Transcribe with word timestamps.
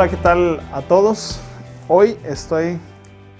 Hola, 0.00 0.08
¿qué 0.08 0.16
tal 0.16 0.60
a 0.72 0.80
todos? 0.80 1.42
Hoy 1.86 2.16
estoy 2.24 2.78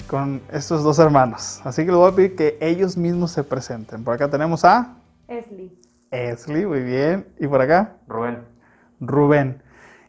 con 0.07 0.43
estos 0.53 0.85
dos 0.85 0.99
hermanos, 0.99 1.59
así 1.65 1.87
que 1.87 1.91
les 1.91 1.97
voy 1.97 2.13
a 2.13 2.15
pedir 2.15 2.37
que 2.37 2.59
ellos 2.61 2.99
mismos 2.99 3.31
se 3.31 3.43
presenten. 3.45 4.05
Por 4.05 4.13
acá 4.13 4.29
tenemos 4.29 4.63
a 4.67 4.99
Esli. 5.27 5.73
Esli, 6.11 6.67
muy 6.67 6.83
bien. 6.83 7.27
¿Y 7.39 7.47
por 7.47 7.63
acá? 7.63 7.97
Rubén. 8.07 8.41
Rubén. 9.01 9.63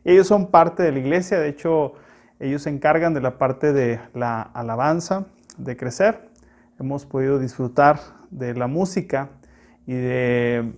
Ellos 0.03 0.27
son 0.27 0.51
parte 0.51 0.83
de 0.83 0.91
la 0.91 0.99
iglesia, 0.99 1.39
de 1.39 1.47
hecho, 1.47 1.93
ellos 2.37 2.63
se 2.63 2.69
encargan 2.69 3.13
de 3.13 3.21
la 3.21 3.37
parte 3.37 3.71
de 3.71 4.01
la 4.13 4.41
alabanza, 4.41 5.27
de 5.57 5.77
crecer. 5.77 6.31
Hemos 6.81 7.05
podido 7.05 7.39
disfrutar 7.39 7.97
de 8.29 8.55
la 8.55 8.67
música 8.67 9.29
y 9.87 9.93
de 9.93 10.73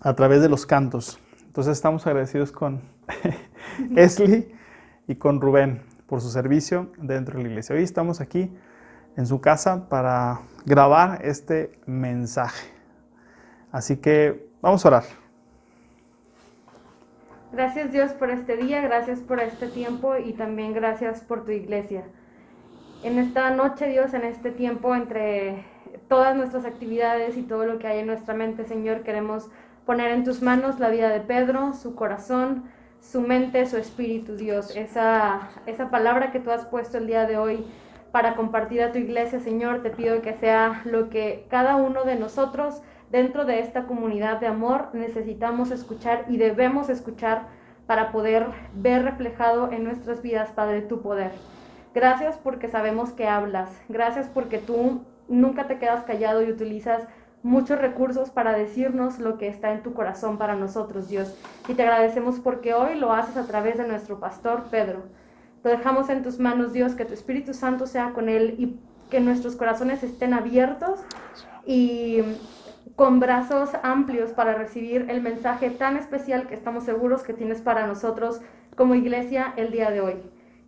a 0.00 0.14
través 0.16 0.42
de 0.42 0.48
los 0.48 0.66
cantos. 0.66 1.20
Entonces 1.46 1.76
estamos 1.76 2.04
agradecidos 2.08 2.50
con 2.50 2.80
Esli 3.96 4.57
y 5.08 5.16
con 5.16 5.40
Rubén 5.40 5.82
por 6.06 6.20
su 6.20 6.28
servicio 6.28 6.92
dentro 6.98 7.38
de 7.38 7.42
la 7.42 7.48
iglesia. 7.48 7.74
Hoy 7.74 7.82
estamos 7.82 8.20
aquí 8.20 8.52
en 9.16 9.26
su 9.26 9.40
casa 9.40 9.88
para 9.88 10.42
grabar 10.64 11.24
este 11.24 11.72
mensaje. 11.86 12.70
Así 13.72 13.96
que 13.96 14.48
vamos 14.60 14.84
a 14.84 14.88
orar. 14.88 15.04
Gracias 17.50 17.90
Dios 17.90 18.12
por 18.12 18.30
este 18.30 18.56
día, 18.58 18.82
gracias 18.82 19.20
por 19.20 19.40
este 19.40 19.68
tiempo 19.68 20.16
y 20.18 20.34
también 20.34 20.74
gracias 20.74 21.22
por 21.22 21.44
tu 21.46 21.50
iglesia. 21.50 22.04
En 23.02 23.18
esta 23.18 23.50
noche 23.50 23.88
Dios, 23.88 24.12
en 24.12 24.24
este 24.24 24.50
tiempo 24.50 24.94
entre 24.94 25.64
todas 26.08 26.36
nuestras 26.36 26.66
actividades 26.66 27.38
y 27.38 27.42
todo 27.42 27.64
lo 27.64 27.78
que 27.78 27.86
hay 27.86 28.00
en 28.00 28.06
nuestra 28.06 28.34
mente, 28.34 28.64
Señor, 28.66 29.02
queremos 29.02 29.48
poner 29.86 30.10
en 30.10 30.24
tus 30.24 30.42
manos 30.42 30.78
la 30.78 30.90
vida 30.90 31.08
de 31.08 31.20
Pedro, 31.20 31.72
su 31.72 31.94
corazón, 31.94 32.64
su 33.00 33.20
mente, 33.20 33.66
su 33.66 33.76
espíritu, 33.76 34.36
Dios. 34.36 34.74
Esa, 34.76 35.50
esa 35.66 35.90
palabra 35.90 36.30
que 36.30 36.40
tú 36.40 36.50
has 36.50 36.66
puesto 36.66 36.98
el 36.98 37.06
día 37.06 37.26
de 37.26 37.38
hoy 37.38 37.64
para 38.12 38.34
compartir 38.34 38.82
a 38.82 38.92
tu 38.92 38.98
iglesia, 38.98 39.40
Señor, 39.40 39.82
te 39.82 39.90
pido 39.90 40.22
que 40.22 40.34
sea 40.34 40.82
lo 40.84 41.10
que 41.10 41.46
cada 41.50 41.76
uno 41.76 42.04
de 42.04 42.16
nosotros 42.16 42.82
dentro 43.10 43.44
de 43.44 43.60
esta 43.60 43.84
comunidad 43.84 44.40
de 44.40 44.46
amor 44.46 44.88
necesitamos 44.92 45.70
escuchar 45.70 46.24
y 46.28 46.36
debemos 46.36 46.88
escuchar 46.88 47.46
para 47.86 48.12
poder 48.12 48.46
ver 48.74 49.02
reflejado 49.02 49.72
en 49.72 49.84
nuestras 49.84 50.20
vidas, 50.20 50.50
Padre, 50.50 50.82
tu 50.82 51.00
poder. 51.00 51.32
Gracias 51.94 52.36
porque 52.36 52.68
sabemos 52.68 53.12
que 53.12 53.26
hablas. 53.26 53.70
Gracias 53.88 54.28
porque 54.28 54.58
tú 54.58 55.04
nunca 55.26 55.66
te 55.66 55.78
quedas 55.78 56.04
callado 56.04 56.42
y 56.42 56.50
utilizas 56.50 57.02
muchos 57.42 57.78
recursos 57.78 58.30
para 58.30 58.52
decirnos 58.52 59.18
lo 59.18 59.38
que 59.38 59.48
está 59.48 59.72
en 59.72 59.82
tu 59.82 59.94
corazón 59.94 60.38
para 60.38 60.54
nosotros, 60.54 61.08
Dios. 61.08 61.36
Y 61.68 61.74
te 61.74 61.82
agradecemos 61.82 62.40
porque 62.40 62.74
hoy 62.74 62.96
lo 62.96 63.12
haces 63.12 63.36
a 63.36 63.46
través 63.46 63.78
de 63.78 63.86
nuestro 63.86 64.18
pastor 64.18 64.64
Pedro. 64.70 65.02
Lo 65.62 65.70
dejamos 65.70 66.08
en 66.08 66.22
tus 66.22 66.38
manos, 66.38 66.72
Dios, 66.72 66.94
que 66.94 67.04
tu 67.04 67.14
Espíritu 67.14 67.54
Santo 67.54 67.86
sea 67.86 68.12
con 68.12 68.28
él 68.28 68.54
y 68.58 68.78
que 69.10 69.20
nuestros 69.20 69.56
corazones 69.56 70.02
estén 70.02 70.34
abiertos 70.34 71.00
y 71.64 72.22
con 72.96 73.20
brazos 73.20 73.70
amplios 73.82 74.30
para 74.32 74.54
recibir 74.54 75.06
el 75.08 75.22
mensaje 75.22 75.70
tan 75.70 75.96
especial 75.96 76.46
que 76.46 76.54
estamos 76.54 76.84
seguros 76.84 77.22
que 77.22 77.32
tienes 77.32 77.60
para 77.60 77.86
nosotros 77.86 78.40
como 78.76 78.94
iglesia 78.94 79.52
el 79.56 79.70
día 79.70 79.90
de 79.90 80.00
hoy. 80.00 80.14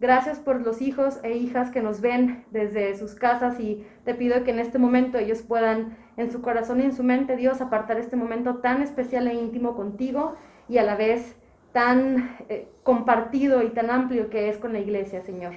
Gracias 0.01 0.39
por 0.39 0.63
los 0.63 0.81
hijos 0.81 1.19
e 1.23 1.37
hijas 1.37 1.71
que 1.71 1.83
nos 1.83 2.01
ven 2.01 2.45
desde 2.51 2.97
sus 2.97 3.15
casas 3.15 3.61
y 3.61 3.87
te 4.05 4.15
pido 4.15 4.45
que 4.45 4.51
en 4.51 4.59
este 4.59 4.79
momento 4.79 5.19
ellos 5.19 5.43
puedan 5.43 5.99
en 6.17 6.33
su 6.33 6.41
corazón 6.41 6.81
y 6.81 6.85
en 6.85 6.97
su 6.97 7.05
mente, 7.05 7.37
Dios, 7.37 7.61
apartar 7.61 7.99
este 7.99 8.17
momento 8.17 8.57
tan 8.57 8.81
especial 8.81 9.29
e 9.29 9.35
íntimo 9.35 9.77
contigo 9.77 10.37
y 10.71 10.79
a 10.79 10.85
la 10.85 10.97
vez 10.97 11.37
tan 11.73 12.35
eh, 12.49 12.67
compartido 12.83 13.63
y 13.63 13.69
tan 13.71 13.91
amplio 13.91 14.31
que 14.31 14.49
es 14.49 14.57
con 14.57 14.73
la 14.73 14.79
iglesia, 14.79 15.23
Señor. 15.23 15.53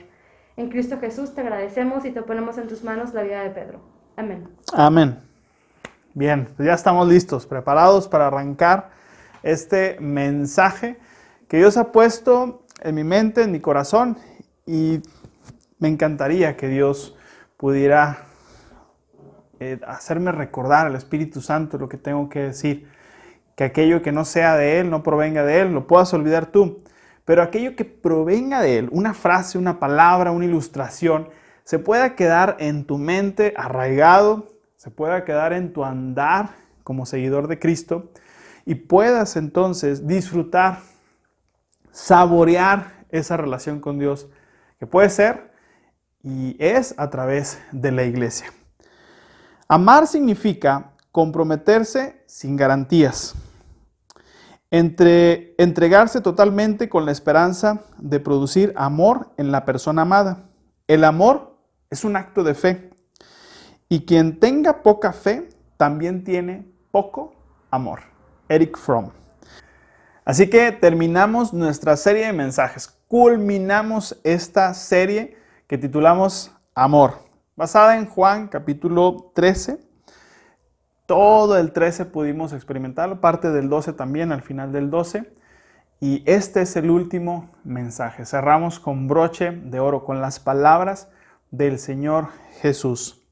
En 0.58 0.70
Cristo 0.70 1.00
Jesús 1.00 1.34
te 1.34 1.40
agradecemos 1.40 2.04
y 2.04 2.12
te 2.12 2.22
ponemos 2.22 2.58
en 2.58 2.68
tus 2.68 2.84
manos 2.84 3.14
la 3.14 3.24
vida 3.24 3.44
de 3.44 3.50
Pedro. 3.50 3.80
Amén. 4.18 4.50
Amén. 4.74 5.20
Bien, 6.14 6.50
pues 6.56 6.68
ya 6.68 6.74
estamos 6.74 7.08
listos, 7.08 7.48
preparados 7.48 8.10
para 8.10 8.28
arrancar 8.28 8.92
este 9.42 9.98
mensaje 10.02 10.98
que 11.48 11.58
Dios 11.58 11.78
ha 11.78 11.92
puesto 11.92 12.64
en 12.82 12.96
mi 12.96 13.04
mente, 13.04 13.44
en 13.44 13.52
mi 13.52 13.60
corazón, 13.60 14.18
y 14.66 15.02
me 15.80 15.88
encantaría 15.90 16.56
que 16.56 16.68
Dios 16.68 17.16
pudiera 17.58 18.26
eh, 19.60 19.80
hacerme 19.88 20.32
recordar 20.32 20.88
al 20.88 20.96
Espíritu 20.96 21.42
Santo 21.42 21.78
lo 21.78 21.90
que 21.90 21.98
tengo 21.98 22.30
que 22.30 22.40
decir, 22.40 22.88
que 23.56 23.66
aquello 23.66 24.02
que 24.02 24.12
no 24.12 24.26
sea 24.26 24.56
de 24.56 24.80
Él, 24.80 24.90
no 24.90 25.04
provenga 25.04 25.44
de 25.44 25.62
Él, 25.62 25.74
lo 25.74 25.88
puedas 25.88 26.14
olvidar 26.14 26.48
tú, 26.48 26.84
pero 27.26 27.42
aquello 27.42 27.76
que 27.76 27.86
provenga 27.86 28.62
de 28.62 28.80
Él, 28.80 28.90
una 28.92 29.14
frase, 29.14 29.58
una 29.58 29.80
palabra, 29.80 30.32
una 30.32 30.46
ilustración, 30.46 31.30
se 31.64 31.80
pueda 31.80 32.16
quedar 32.16 32.58
en 32.60 32.86
tu 32.86 32.98
mente 32.98 33.54
arraigado, 33.56 34.50
se 34.76 34.92
pueda 34.92 35.24
quedar 35.24 35.54
en 35.54 35.72
tu 35.72 35.86
andar 35.86 36.50
como 36.84 37.06
seguidor 37.06 37.48
de 37.48 37.60
Cristo 37.60 38.12
y 38.66 38.76
puedas 38.76 39.38
entonces 39.38 40.08
disfrutar, 40.08 40.80
saborear 41.92 43.06
esa 43.10 43.38
relación 43.38 43.80
con 43.80 44.00
Dios 44.00 44.28
que 44.84 44.88
puede 44.88 45.10
ser 45.10 45.50
y 46.22 46.58
es 46.60 46.94
a 46.98 47.10
través 47.10 47.58
de 47.72 47.94
la 47.94 48.04
iglesia. 48.04 48.48
Amar 49.70 50.08
significa 50.08 50.92
comprometerse 51.14 52.22
sin 52.26 52.58
garantías, 52.58 53.34
entre, 54.72 55.56
entregarse 55.58 56.20
totalmente 56.20 56.90
con 56.90 57.06
la 57.06 57.14
esperanza 57.14 57.80
de 57.98 58.20
producir 58.20 58.74
amor 58.76 59.32
en 59.38 59.54
la 59.54 59.64
persona 59.64 60.02
amada. 60.02 60.50
El 60.86 61.06
amor 61.06 61.58
es 61.90 62.04
un 62.04 62.18
acto 62.18 62.44
de 62.44 62.54
fe 62.54 62.90
y 63.88 64.04
quien 64.04 64.38
tenga 64.38 64.84
poca 64.84 65.14
fe 65.14 65.48
también 65.78 66.26
tiene 66.26 66.70
poco 66.92 67.34
amor. 67.72 68.02
Eric 68.50 68.78
Fromm. 68.78 69.12
Así 70.26 70.50
que 70.50 70.74
terminamos 70.74 71.54
nuestra 71.54 71.96
serie 71.96 72.26
de 72.26 72.34
mensajes. 72.34 72.94
Culminamos 73.14 74.20
esta 74.24 74.74
serie 74.74 75.38
que 75.68 75.78
titulamos 75.78 76.52
Amor, 76.74 77.20
basada 77.56 77.96
en 77.96 78.08
Juan 78.08 78.48
capítulo 78.48 79.32
13. 79.36 79.78
Todo 81.06 81.60
el 81.60 81.74
13 81.74 82.06
pudimos 82.06 82.54
experimentarlo, 82.54 83.22
parte 83.22 83.52
del 83.52 83.70
12 83.70 83.94
también, 83.94 84.32
al 84.32 84.42
final 84.42 84.72
del 84.72 84.90
12. 84.90 85.32
Y 86.00 86.24
este 86.26 86.64
es 86.64 86.76
el 86.76 86.90
último 86.90 87.52
mensaje. 87.64 88.26
Cerramos 88.26 88.80
con 88.80 89.08
broche 89.08 89.52
de 89.52 89.80
oro, 89.80 90.06
con 90.06 90.20
las 90.20 90.40
palabras 90.40 91.08
del 91.52 91.78
Señor 91.78 92.30
Jesús. 92.62 93.28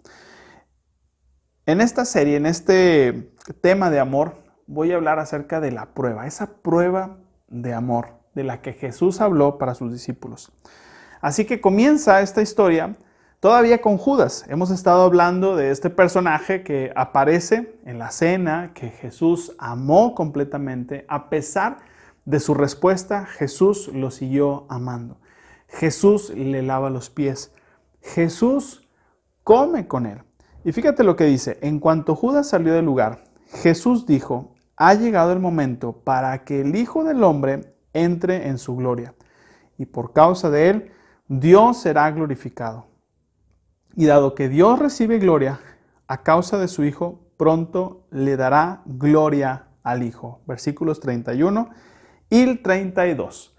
En 1.66 1.82
esta 1.82 2.06
serie, 2.06 2.38
en 2.38 2.46
este 2.46 3.34
tema 3.62 3.90
de 3.90 4.00
amor, 4.00 4.44
voy 4.68 4.92
a 4.92 4.98
hablar 4.98 5.18
acerca 5.18 5.60
de 5.60 5.72
la 5.72 5.96
prueba, 5.96 6.28
esa 6.28 6.62
prueba 6.62 7.18
de 7.48 7.74
amor 7.74 8.21
de 8.34 8.44
la 8.44 8.62
que 8.62 8.74
Jesús 8.74 9.22
habló 9.22 9.58
para 9.58 9.76
sus 9.76 9.92
discípulos. 9.92 10.52
Así 11.22 11.46
que 11.46 11.62
comienza 11.62 12.22
esta 12.22 12.42
historia 12.42 12.96
todavía 13.40 13.82
con 13.82 13.98
Judas. 13.98 14.46
Hemos 14.48 14.72
estado 14.72 15.04
hablando 15.04 15.56
de 15.56 15.72
este 15.72 15.90
personaje 15.90 16.64
que 16.64 16.92
aparece 16.96 17.76
en 17.86 18.00
la 18.00 18.12
cena, 18.12 18.72
que 18.74 18.90
Jesús 18.90 19.54
amó 19.58 20.16
completamente. 20.16 21.06
A 21.08 21.30
pesar 21.30 21.78
de 22.26 22.40
su 22.40 22.54
respuesta, 22.54 23.26
Jesús 23.26 23.90
lo 23.94 24.12
siguió 24.12 24.66
amando. 24.70 25.18
Jesús 25.68 26.30
le 26.32 26.62
lava 26.62 26.90
los 26.90 27.10
pies. 27.10 27.52
Jesús 28.02 28.88
come 29.44 29.88
con 29.88 30.06
él. 30.06 30.22
Y 30.64 30.72
fíjate 30.72 31.04
lo 31.04 31.16
que 31.16 31.26
dice, 31.26 31.58
en 31.62 31.80
cuanto 31.80 32.16
Judas 32.16 32.50
salió 32.50 32.74
del 32.74 32.86
lugar, 32.86 33.24
Jesús 33.64 34.06
dijo, 34.06 34.54
ha 34.76 34.94
llegado 34.94 35.32
el 35.34 35.40
momento 35.40 35.94
para 35.94 36.44
que 36.44 36.62
el 36.62 36.76
Hijo 36.76 37.04
del 37.04 37.24
Hombre 37.24 37.71
entre 37.94 38.48
en 38.48 38.58
su 38.58 38.76
gloria. 38.76 39.14
Y 39.78 39.86
por 39.86 40.14
causa 40.14 40.50
de 40.50 40.70
él, 40.70 40.92
Dios 41.28 41.78
será 41.82 42.10
glorificado. 42.12 42.86
Y 43.96 44.06
dado 44.06 44.36
que 44.36 44.50
Dios 44.50 44.80
recibe 44.80 45.20
gloria, 45.20 45.60
a 46.08 46.24
causa 46.24 46.58
de 46.58 46.68
su 46.68 46.84
Hijo, 46.84 47.20
pronto 47.38 48.06
le 48.12 48.38
dará 48.38 48.82
gloria 48.86 49.68
al 49.84 50.04
Hijo. 50.04 50.42
Versículos 50.46 51.00
31 51.00 51.70
y 52.30 52.56
32. 52.58 53.56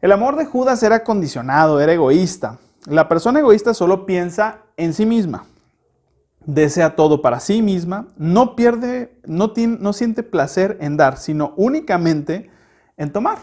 El 0.00 0.12
amor 0.12 0.36
de 0.36 0.44
Judas 0.44 0.82
era 0.82 1.02
condicionado, 1.02 1.80
era 1.80 1.92
egoísta. 1.92 2.58
La 2.86 3.08
persona 3.08 3.40
egoísta 3.40 3.74
solo 3.74 4.06
piensa 4.06 4.62
en 4.76 4.92
sí 4.92 5.06
misma 5.06 5.44
desea 6.48 6.96
todo 6.96 7.20
para 7.20 7.40
sí 7.40 7.60
misma, 7.60 8.08
no 8.16 8.56
pierde, 8.56 9.12
no, 9.26 9.52
no 9.54 9.92
siente 9.92 10.22
placer 10.22 10.78
en 10.80 10.96
dar, 10.96 11.18
sino 11.18 11.52
únicamente 11.58 12.50
en 12.98 13.12
tomar. 13.12 13.38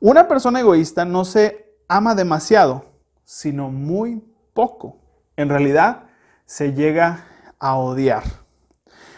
Una 0.00 0.28
persona 0.28 0.60
egoísta 0.60 1.04
no 1.04 1.26
se 1.26 1.74
ama 1.88 2.14
demasiado, 2.14 2.86
sino 3.24 3.70
muy 3.70 4.24
poco. 4.54 4.98
En 5.36 5.50
realidad, 5.50 6.04
se 6.46 6.72
llega 6.72 7.26
a 7.58 7.76
odiar. 7.76 8.22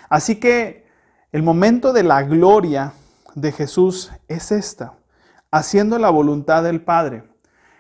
Así 0.09 0.37
que 0.37 0.87
el 1.31 1.43
momento 1.43 1.93
de 1.93 2.03
la 2.03 2.23
gloria 2.23 2.95
de 3.35 3.53
Jesús 3.53 4.11
es 4.27 4.51
esta. 4.51 4.95
haciendo 5.51 5.99
la 5.99 6.11
voluntad 6.11 6.63
del 6.63 6.83
Padre. 6.83 7.25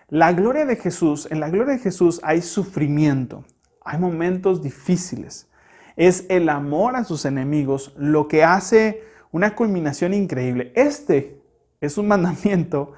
La 0.08 0.32
gloria 0.32 0.64
de 0.64 0.76
Jesús, 0.76 1.28
en 1.30 1.38
la 1.38 1.50
gloria 1.50 1.74
de 1.74 1.80
Jesús 1.80 2.18
hay 2.22 2.40
sufrimiento, 2.40 3.44
hay 3.84 3.98
momentos 3.98 4.62
difíciles. 4.62 5.50
Es 5.94 6.24
el 6.30 6.48
amor 6.48 6.96
a 6.96 7.04
sus 7.04 7.26
enemigos 7.26 7.92
lo 7.98 8.26
que 8.26 8.42
hace 8.42 9.02
una 9.32 9.54
culminación 9.54 10.14
increíble. 10.14 10.72
Este 10.74 11.37
es 11.80 11.98
un 11.98 12.08
mandamiento 12.08 12.92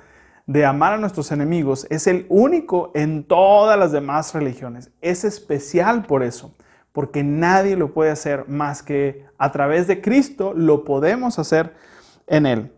de 0.47 0.65
amar 0.65 0.95
a 0.95 0.99
nuestros 0.99 1.31
enemigos. 1.33 1.87
Es 1.91 2.07
el 2.07 2.27
único 2.29 2.91
en 2.95 3.25
todas 3.25 3.79
las 3.79 3.93
demás 3.93 4.35
religiones. 4.35 4.91
Es 5.01 5.25
especial 5.25 6.07
por 6.07 6.23
eso, 6.23 6.53
porque 6.93 7.23
nadie 7.23 7.77
lo 7.77 7.93
puede 7.93 8.11
hacer 8.11 8.49
más 8.49 8.83
que 8.83 9.27
a 9.39 9.53
través 9.53 9.87
de 9.87 10.01
Cristo 10.01 10.53
lo 10.55 10.85
podemos 10.85 11.39
hacer 11.39 11.75
en 12.27 12.47
Él. 12.47 12.73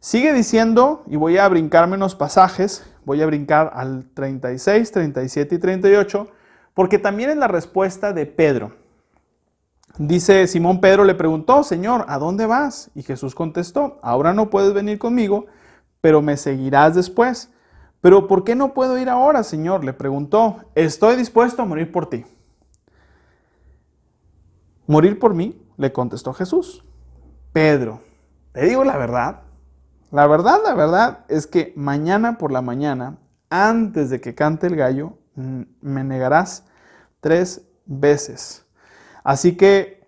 Sigue 0.00 0.32
diciendo, 0.32 1.04
y 1.06 1.16
voy 1.16 1.38
a 1.38 1.48
brincarme 1.48 1.96
unos 1.96 2.14
pasajes, 2.14 2.84
voy 3.04 3.22
a 3.22 3.26
brincar 3.26 3.72
al 3.74 4.08
36, 4.14 4.90
37 4.92 5.54
y 5.54 5.58
38, 5.58 6.28
porque 6.74 6.98
también 6.98 7.30
es 7.30 7.36
la 7.36 7.48
respuesta 7.48 8.12
de 8.12 8.26
Pedro. 8.26 8.85
Dice 9.98 10.46
Simón 10.46 10.80
Pedro 10.80 11.04
le 11.04 11.14
preguntó, 11.14 11.62
Señor, 11.62 12.04
¿a 12.08 12.18
dónde 12.18 12.44
vas? 12.44 12.90
Y 12.94 13.02
Jesús 13.02 13.34
contestó, 13.34 13.98
ahora 14.02 14.34
no 14.34 14.50
puedes 14.50 14.74
venir 14.74 14.98
conmigo, 14.98 15.46
pero 16.02 16.20
me 16.20 16.36
seguirás 16.36 16.94
después. 16.94 17.50
Pero 18.02 18.28
¿por 18.28 18.44
qué 18.44 18.54
no 18.54 18.74
puedo 18.74 18.98
ir 18.98 19.08
ahora, 19.08 19.42
Señor? 19.42 19.84
Le 19.84 19.94
preguntó, 19.94 20.58
estoy 20.74 21.16
dispuesto 21.16 21.62
a 21.62 21.64
morir 21.64 21.90
por 21.90 22.10
ti. 22.10 22.26
¿Morir 24.86 25.18
por 25.18 25.34
mí? 25.34 25.66
Le 25.78 25.92
contestó 25.92 26.34
Jesús. 26.34 26.84
Pedro, 27.52 28.02
te 28.52 28.66
digo 28.66 28.84
la 28.84 28.98
verdad, 28.98 29.40
la 30.10 30.26
verdad, 30.26 30.60
la 30.62 30.74
verdad 30.74 31.24
es 31.28 31.46
que 31.46 31.72
mañana 31.74 32.36
por 32.36 32.52
la 32.52 32.60
mañana, 32.60 33.16
antes 33.48 34.10
de 34.10 34.20
que 34.20 34.34
cante 34.34 34.66
el 34.66 34.76
gallo, 34.76 35.14
me 35.34 36.04
negarás 36.04 36.64
tres 37.20 37.62
veces. 37.86 38.65
Así 39.26 39.56
que 39.56 40.06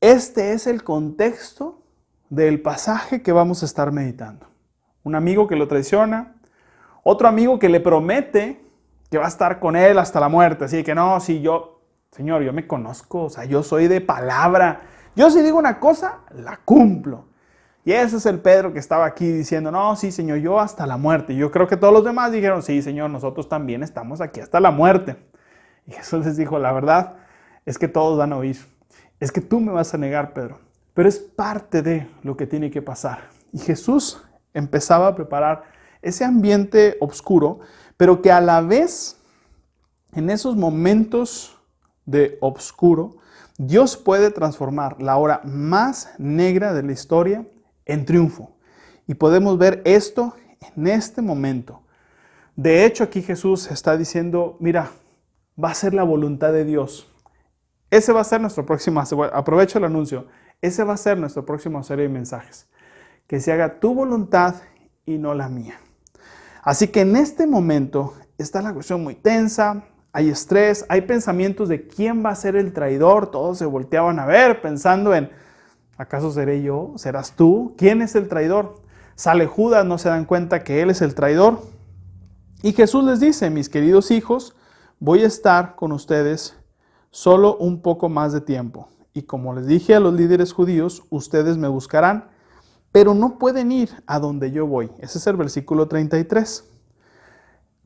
este 0.00 0.54
es 0.54 0.66
el 0.66 0.82
contexto 0.82 1.82
del 2.30 2.62
pasaje 2.62 3.20
que 3.20 3.32
vamos 3.32 3.62
a 3.62 3.66
estar 3.66 3.92
meditando. 3.92 4.46
Un 5.02 5.14
amigo 5.14 5.46
que 5.46 5.56
lo 5.56 5.68
traiciona, 5.68 6.32
otro 7.02 7.28
amigo 7.28 7.58
que 7.58 7.68
le 7.68 7.80
promete 7.80 8.64
que 9.10 9.18
va 9.18 9.26
a 9.26 9.28
estar 9.28 9.60
con 9.60 9.76
él 9.76 9.98
hasta 9.98 10.20
la 10.20 10.30
muerte. 10.30 10.64
Así 10.64 10.82
que 10.82 10.94
no, 10.94 11.20
si 11.20 11.42
yo, 11.42 11.82
Señor, 12.12 12.42
yo 12.42 12.54
me 12.54 12.66
conozco, 12.66 13.24
o 13.24 13.28
sea, 13.28 13.44
yo 13.44 13.62
soy 13.62 13.88
de 13.88 14.00
palabra. 14.00 14.80
Yo 15.14 15.30
si 15.30 15.42
digo 15.42 15.58
una 15.58 15.78
cosa, 15.78 16.20
la 16.34 16.60
cumplo. 16.64 17.26
Y 17.84 17.92
ese 17.92 18.16
es 18.16 18.24
el 18.24 18.38
Pedro 18.38 18.72
que 18.72 18.78
estaba 18.78 19.04
aquí 19.04 19.30
diciendo, 19.30 19.70
no, 19.70 19.96
sí, 19.96 20.10
Señor, 20.10 20.38
yo 20.38 20.58
hasta 20.58 20.86
la 20.86 20.96
muerte. 20.96 21.36
Yo 21.36 21.50
creo 21.50 21.68
que 21.68 21.76
todos 21.76 21.92
los 21.92 22.04
demás 22.04 22.32
dijeron, 22.32 22.62
sí, 22.62 22.80
Señor, 22.80 23.10
nosotros 23.10 23.50
también 23.50 23.82
estamos 23.82 24.22
aquí 24.22 24.40
hasta 24.40 24.60
la 24.60 24.70
muerte. 24.70 25.18
Y 25.86 25.92
Jesús 25.92 26.24
les 26.24 26.38
dijo, 26.38 26.58
la 26.58 26.72
verdad 26.72 27.16
es 27.66 27.78
que 27.78 27.88
todos 27.88 28.18
van 28.18 28.32
a 28.32 28.36
oír. 28.36 28.58
Es 29.20 29.32
que 29.32 29.40
tú 29.40 29.60
me 29.60 29.72
vas 29.72 29.94
a 29.94 29.98
negar, 29.98 30.32
Pedro. 30.32 30.58
Pero 30.92 31.08
es 31.08 31.18
parte 31.18 31.82
de 31.82 32.08
lo 32.22 32.36
que 32.36 32.46
tiene 32.46 32.70
que 32.70 32.82
pasar. 32.82 33.30
Y 33.52 33.58
Jesús 33.58 34.22
empezaba 34.52 35.08
a 35.08 35.14
preparar 35.14 35.64
ese 36.02 36.24
ambiente 36.24 36.96
oscuro, 37.00 37.60
pero 37.96 38.20
que 38.20 38.30
a 38.30 38.40
la 38.40 38.60
vez, 38.60 39.16
en 40.12 40.30
esos 40.30 40.56
momentos 40.56 41.58
de 42.04 42.38
oscuro, 42.40 43.16
Dios 43.56 43.96
puede 43.96 44.30
transformar 44.30 45.00
la 45.00 45.16
hora 45.16 45.40
más 45.44 46.10
negra 46.18 46.72
de 46.74 46.82
la 46.82 46.92
historia 46.92 47.46
en 47.86 48.04
triunfo. 48.04 48.56
Y 49.06 49.14
podemos 49.14 49.58
ver 49.58 49.80
esto 49.84 50.34
en 50.76 50.88
este 50.88 51.22
momento. 51.22 51.82
De 52.56 52.84
hecho, 52.84 53.04
aquí 53.04 53.22
Jesús 53.22 53.70
está 53.70 53.96
diciendo, 53.96 54.56
mira, 54.60 54.90
va 55.62 55.70
a 55.70 55.74
ser 55.74 55.94
la 55.94 56.04
voluntad 56.04 56.52
de 56.52 56.64
Dios. 56.64 57.13
Ese 57.94 58.12
va 58.12 58.22
a 58.22 58.24
ser 58.24 58.40
nuestro 58.40 58.66
próximo, 58.66 59.00
aprovecho 59.32 59.78
el 59.78 59.84
anuncio, 59.84 60.26
ese 60.60 60.82
va 60.82 60.94
a 60.94 60.96
ser 60.96 61.16
nuestro 61.16 61.46
próximo 61.46 61.80
serie 61.84 62.08
de 62.08 62.08
mensajes. 62.08 62.66
Que 63.28 63.38
se 63.38 63.52
haga 63.52 63.78
tu 63.78 63.94
voluntad 63.94 64.56
y 65.06 65.16
no 65.16 65.32
la 65.32 65.48
mía. 65.48 65.78
Así 66.64 66.88
que 66.88 67.02
en 67.02 67.14
este 67.14 67.46
momento 67.46 68.14
está 68.36 68.62
la 68.62 68.74
cuestión 68.74 69.04
muy 69.04 69.14
tensa, 69.14 69.84
hay 70.12 70.28
estrés, 70.28 70.84
hay 70.88 71.02
pensamientos 71.02 71.68
de 71.68 71.86
quién 71.86 72.24
va 72.26 72.30
a 72.30 72.34
ser 72.34 72.56
el 72.56 72.72
traidor, 72.72 73.30
todos 73.30 73.58
se 73.58 73.64
volteaban 73.64 74.18
a 74.18 74.26
ver 74.26 74.60
pensando 74.60 75.14
en, 75.14 75.30
¿Acaso 75.96 76.32
seré 76.32 76.62
yo? 76.62 76.94
¿Serás 76.96 77.36
tú? 77.36 77.76
¿Quién 77.78 78.02
es 78.02 78.16
el 78.16 78.26
traidor? 78.26 78.82
Sale 79.14 79.46
Judas, 79.46 79.86
no 79.86 79.98
se 79.98 80.08
dan 80.08 80.24
cuenta 80.24 80.64
que 80.64 80.82
él 80.82 80.90
es 80.90 81.00
el 81.00 81.14
traidor. 81.14 81.62
Y 82.60 82.72
Jesús 82.72 83.04
les 83.04 83.20
dice, 83.20 83.50
mis 83.50 83.68
queridos 83.68 84.10
hijos, 84.10 84.56
voy 84.98 85.22
a 85.22 85.28
estar 85.28 85.76
con 85.76 85.92
ustedes 85.92 86.56
solo 87.14 87.56
un 87.58 87.80
poco 87.80 88.08
más 88.08 88.32
de 88.32 88.40
tiempo. 88.40 88.88
Y 89.12 89.22
como 89.22 89.54
les 89.54 89.68
dije 89.68 89.94
a 89.94 90.00
los 90.00 90.14
líderes 90.14 90.52
judíos, 90.52 91.04
ustedes 91.10 91.56
me 91.56 91.68
buscarán, 91.68 92.24
pero 92.90 93.14
no 93.14 93.38
pueden 93.38 93.70
ir 93.70 93.90
a 94.08 94.18
donde 94.18 94.50
yo 94.50 94.66
voy. 94.66 94.90
Ese 94.98 95.18
es 95.18 95.26
el 95.28 95.36
versículo 95.36 95.86
33. 95.86 96.64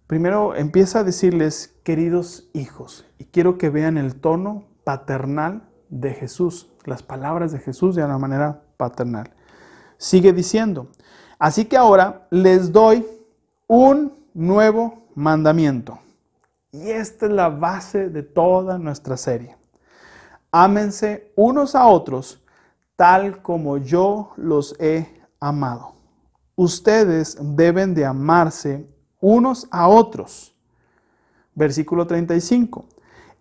Primero 0.07 0.55
empieza 0.55 1.01
a 1.01 1.05
decirles, 1.05 1.79
queridos 1.85 2.49
hijos, 2.55 3.05
y 3.19 3.25
quiero 3.25 3.59
que 3.59 3.69
vean 3.69 3.99
el 3.99 4.15
tono 4.15 4.65
paternal 4.83 5.69
de 5.91 6.15
Jesús 6.15 6.71
las 6.87 7.03
palabras 7.03 7.53
de 7.53 7.59
Jesús 7.59 7.95
de 7.95 8.03
una 8.03 8.17
manera 8.17 8.63
paternal. 8.79 9.31
Sigue 9.99 10.33
diciendo, 10.33 10.89
así 11.39 11.67
que 11.67 11.77
ahora 11.77 12.27
les 12.31 12.73
doy 12.73 13.07
un 13.67 14.15
nuevo 14.33 15.09
mandamiento. 15.15 15.99
Y 16.71 16.91
esta 16.91 17.27
es 17.27 17.33
la 17.33 17.49
base 17.49 18.11
de 18.11 18.23
toda 18.23 18.79
nuestra 18.79 19.17
serie. 19.17 19.57
Ámense 20.51 21.33
unos 21.37 21.75
a 21.75 21.87
otros 21.87 22.43
tal 22.97 23.43
como 23.43 23.79
yo 23.79 24.33
los 24.37 24.75
he 24.81 25.23
amado. 25.41 25.95
Ustedes 26.57 27.39
deben 27.41 27.95
de 27.95 28.05
amarse 28.05 28.87
unos 29.21 29.69
a 29.71 29.89
otros. 29.89 30.55
Versículo 31.55 32.07
35. 32.07 32.87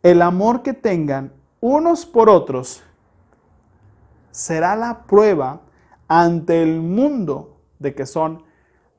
El 0.03 0.21
amor 0.21 0.61
que 0.61 0.73
tengan 0.73 1.33
unos 1.59 2.05
por 2.05 2.29
otros 2.29 2.83
será 4.31 4.75
la 4.75 5.03
prueba 5.05 5.61
ante 6.07 6.61
el 6.61 6.79
mundo 6.79 7.57
de 7.79 7.95
que 7.95 8.05
son 8.05 8.43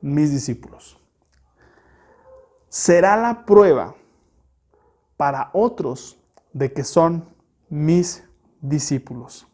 mis 0.00 0.32
discípulos. 0.32 0.98
Será 2.68 3.16
la 3.16 3.46
prueba 3.46 3.94
para 5.18 5.50
otros 5.52 6.18
de 6.54 6.72
que 6.72 6.82
son 6.82 7.26
mis 7.68 8.24
discípulos. 8.62 9.46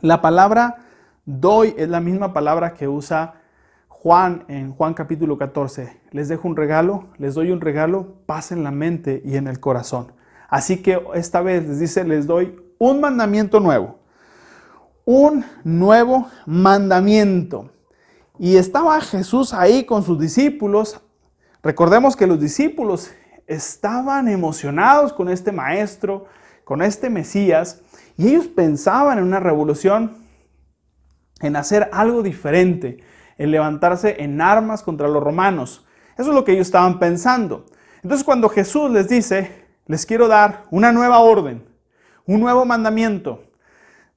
La 0.00 0.20
palabra 0.20 0.76
doy 1.24 1.74
es 1.76 1.88
la 1.88 1.98
misma 1.98 2.32
palabra 2.32 2.74
que 2.74 2.86
usa 2.86 3.42
Juan 3.88 4.44
en 4.46 4.72
Juan 4.72 4.94
capítulo 4.94 5.36
14. 5.36 6.00
Les 6.12 6.28
dejo 6.28 6.46
un 6.46 6.54
regalo, 6.54 7.08
les 7.18 7.34
doy 7.34 7.50
un 7.50 7.60
regalo, 7.60 8.14
paz 8.26 8.52
en 8.52 8.62
la 8.62 8.70
mente 8.70 9.20
y 9.24 9.36
en 9.36 9.48
el 9.48 9.58
corazón. 9.58 10.12
Así 10.48 10.82
que 10.82 11.02
esta 11.14 11.40
vez 11.40 11.66
les 11.66 11.80
dice, 11.80 12.04
les 12.04 12.28
doy 12.28 12.56
un 12.78 13.00
mandamiento 13.00 13.58
nuevo 13.58 13.98
un 15.10 15.42
nuevo 15.64 16.28
mandamiento. 16.44 17.70
Y 18.38 18.56
estaba 18.56 19.00
Jesús 19.00 19.54
ahí 19.54 19.86
con 19.86 20.02
sus 20.02 20.20
discípulos. 20.20 21.00
Recordemos 21.62 22.14
que 22.14 22.26
los 22.26 22.38
discípulos 22.38 23.10
estaban 23.48 24.28
emocionados 24.28 25.12
con 25.12 25.28
este 25.28 25.50
maestro, 25.50 26.26
con 26.64 26.82
este 26.82 27.10
Mesías, 27.10 27.80
y 28.16 28.28
ellos 28.28 28.46
pensaban 28.46 29.18
en 29.18 29.24
una 29.24 29.40
revolución, 29.40 30.16
en 31.40 31.56
hacer 31.56 31.88
algo 31.92 32.22
diferente, 32.22 32.98
en 33.38 33.50
levantarse 33.50 34.22
en 34.22 34.40
armas 34.40 34.82
contra 34.82 35.08
los 35.08 35.22
romanos. 35.22 35.86
Eso 36.16 36.30
es 36.30 36.34
lo 36.34 36.44
que 36.44 36.52
ellos 36.52 36.66
estaban 36.66 36.98
pensando. 36.98 37.64
Entonces 38.02 38.24
cuando 38.24 38.48
Jesús 38.48 38.90
les 38.90 39.08
dice, 39.08 39.66
les 39.86 40.04
quiero 40.04 40.28
dar 40.28 40.64
una 40.70 40.92
nueva 40.92 41.20
orden, 41.20 41.64
un 42.26 42.40
nuevo 42.40 42.64
mandamiento, 42.64 43.44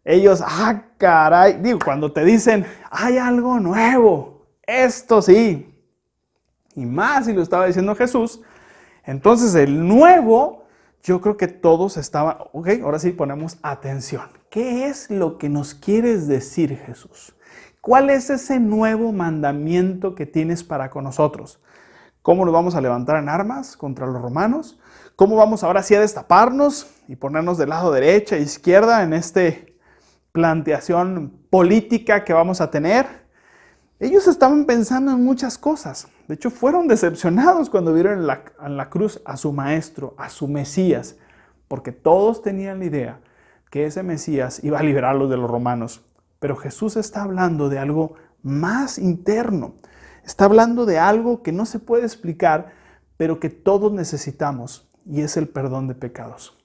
ellos, 0.03 0.43
ah, 0.45 0.81
caray, 0.97 1.59
digo, 1.61 1.79
cuando 1.83 2.11
te 2.11 2.25
dicen, 2.25 2.65
hay 2.89 3.17
algo 3.17 3.59
nuevo, 3.59 4.47
esto 4.63 5.21
sí, 5.21 5.71
y 6.75 6.85
más 6.85 7.25
si 7.25 7.33
lo 7.33 7.41
estaba 7.41 7.67
diciendo 7.67 7.95
Jesús, 7.95 8.41
entonces 9.03 9.55
el 9.55 9.87
nuevo, 9.87 10.65
yo 11.03 11.21
creo 11.21 11.37
que 11.37 11.47
todos 11.47 11.97
estaban, 11.97 12.37
ok, 12.53 12.69
ahora 12.83 12.99
sí 12.99 13.11
ponemos 13.11 13.57
atención. 13.61 14.29
¿Qué 14.49 14.87
es 14.87 15.09
lo 15.09 15.37
que 15.37 15.49
nos 15.49 15.73
quieres 15.73 16.27
decir 16.27 16.77
Jesús? 16.77 17.35
¿Cuál 17.81 18.09
es 18.09 18.29
ese 18.29 18.59
nuevo 18.59 19.11
mandamiento 19.11 20.13
que 20.13 20.25
tienes 20.25 20.63
para 20.63 20.89
con 20.89 21.03
nosotros? 21.03 21.59
¿Cómo 22.21 22.45
nos 22.45 22.53
vamos 22.53 22.75
a 22.75 22.81
levantar 22.81 23.17
en 23.17 23.29
armas 23.29 23.75
contra 23.75 24.05
los 24.05 24.21
romanos? 24.21 24.79
¿Cómo 25.15 25.35
vamos 25.35 25.63
ahora 25.63 25.81
sí 25.81 25.95
a 25.95 25.99
destaparnos 25.99 26.87
y 27.07 27.15
ponernos 27.15 27.57
del 27.57 27.69
lado 27.69 27.91
derecha 27.91 28.35
e 28.35 28.41
izquierda 28.41 29.01
en 29.01 29.13
este 29.13 29.71
planteación 30.31 31.33
política 31.49 32.23
que 32.23 32.33
vamos 32.33 32.61
a 32.61 32.71
tener. 32.71 33.20
Ellos 34.01 34.27
estaban 34.27 34.65
pensando 34.65 35.11
en 35.11 35.23
muchas 35.23 35.59
cosas. 35.59 36.07
De 36.27 36.33
hecho, 36.33 36.49
fueron 36.49 36.87
decepcionados 36.87 37.69
cuando 37.69 37.93
vieron 37.93 38.17
en 38.17 38.25
la, 38.25 38.41
la 38.67 38.89
cruz 38.89 39.21
a 39.25 39.37
su 39.37 39.53
maestro, 39.53 40.15
a 40.17 40.31
su 40.31 40.47
Mesías, 40.47 41.17
porque 41.67 41.91
todos 41.91 42.41
tenían 42.41 42.79
la 42.79 42.85
idea 42.85 43.19
que 43.69 43.85
ese 43.85 44.01
Mesías 44.01 44.63
iba 44.63 44.79
a 44.79 44.83
liberarlos 44.83 45.29
de 45.29 45.37
los 45.37 45.47
romanos. 45.47 46.01
Pero 46.39 46.55
Jesús 46.55 46.97
está 46.97 47.21
hablando 47.21 47.69
de 47.69 47.77
algo 47.77 48.15
más 48.41 48.97
interno. 48.97 49.75
Está 50.25 50.45
hablando 50.45 50.87
de 50.87 50.97
algo 50.97 51.43
que 51.43 51.51
no 51.51 51.67
se 51.67 51.77
puede 51.77 52.01
explicar, 52.01 52.73
pero 53.17 53.39
que 53.39 53.51
todos 53.51 53.93
necesitamos, 53.93 54.89
y 55.05 55.21
es 55.21 55.37
el 55.37 55.47
perdón 55.47 55.87
de 55.87 55.93
pecados. 55.93 56.57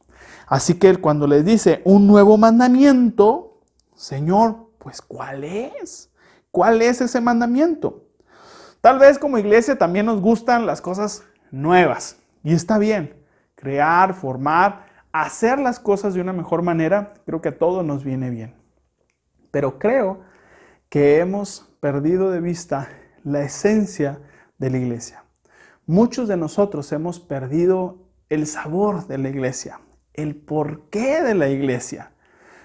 Así 0.46 0.78
que 0.78 0.88
él 0.88 1.02
cuando 1.02 1.26
le 1.26 1.42
dice 1.42 1.82
un 1.84 2.06
nuevo 2.06 2.38
mandamiento, 2.38 3.60
Señor, 3.94 4.70
pues 4.78 5.02
¿cuál 5.02 5.44
es? 5.44 6.08
¿Cuál 6.56 6.80
es 6.80 7.02
ese 7.02 7.20
mandamiento? 7.20 8.06
Tal 8.80 8.98
vez 8.98 9.18
como 9.18 9.36
iglesia 9.36 9.76
también 9.76 10.06
nos 10.06 10.22
gustan 10.22 10.64
las 10.64 10.80
cosas 10.80 11.22
nuevas, 11.50 12.16
y 12.42 12.54
está 12.54 12.78
bien, 12.78 13.14
crear, 13.56 14.14
formar, 14.14 14.86
hacer 15.12 15.58
las 15.58 15.78
cosas 15.78 16.14
de 16.14 16.22
una 16.22 16.32
mejor 16.32 16.62
manera, 16.62 17.12
creo 17.26 17.42
que 17.42 17.50
a 17.50 17.58
todos 17.58 17.84
nos 17.84 18.04
viene 18.04 18.30
bien. 18.30 18.54
Pero 19.50 19.78
creo 19.78 20.22
que 20.88 21.18
hemos 21.18 21.76
perdido 21.80 22.30
de 22.30 22.40
vista 22.40 22.88
la 23.22 23.42
esencia 23.42 24.18
de 24.56 24.70
la 24.70 24.78
iglesia. 24.78 25.24
Muchos 25.84 26.26
de 26.26 26.38
nosotros 26.38 26.90
hemos 26.90 27.20
perdido 27.20 27.98
el 28.30 28.46
sabor 28.46 29.06
de 29.08 29.18
la 29.18 29.28
iglesia, 29.28 29.82
el 30.14 30.34
porqué 30.34 31.20
de 31.20 31.34
la 31.34 31.50
iglesia. 31.50 32.12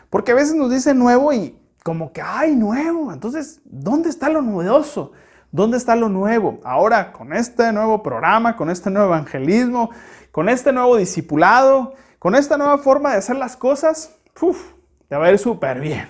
Porque 0.09 0.31
a 0.31 0.35
veces 0.35 0.55
nos 0.55 0.71
dice 0.71 0.93
nuevo 0.93 1.33
y 1.33 1.60
como 1.83 2.13
que, 2.13 2.21
ay, 2.21 2.55
nuevo. 2.55 3.11
Entonces, 3.11 3.61
¿dónde 3.65 4.09
está 4.09 4.29
lo 4.29 4.41
novedoso? 4.41 5.11
¿Dónde 5.51 5.77
está 5.77 5.95
lo 5.95 6.09
nuevo? 6.09 6.59
Ahora, 6.63 7.11
con 7.11 7.33
este 7.33 7.71
nuevo 7.73 8.01
programa, 8.03 8.55
con 8.55 8.69
este 8.69 8.89
nuevo 8.89 9.07
evangelismo, 9.07 9.89
con 10.31 10.47
este 10.47 10.71
nuevo 10.71 10.95
discipulado, 10.95 11.93
con 12.19 12.35
esta 12.35 12.57
nueva 12.57 12.77
forma 12.77 13.11
de 13.11 13.17
hacer 13.17 13.35
las 13.35 13.57
cosas, 13.57 14.15
uf, 14.39 14.73
te 15.09 15.15
va 15.15 15.25
a 15.25 15.31
ir 15.31 15.39
súper 15.39 15.81
bien. 15.81 16.07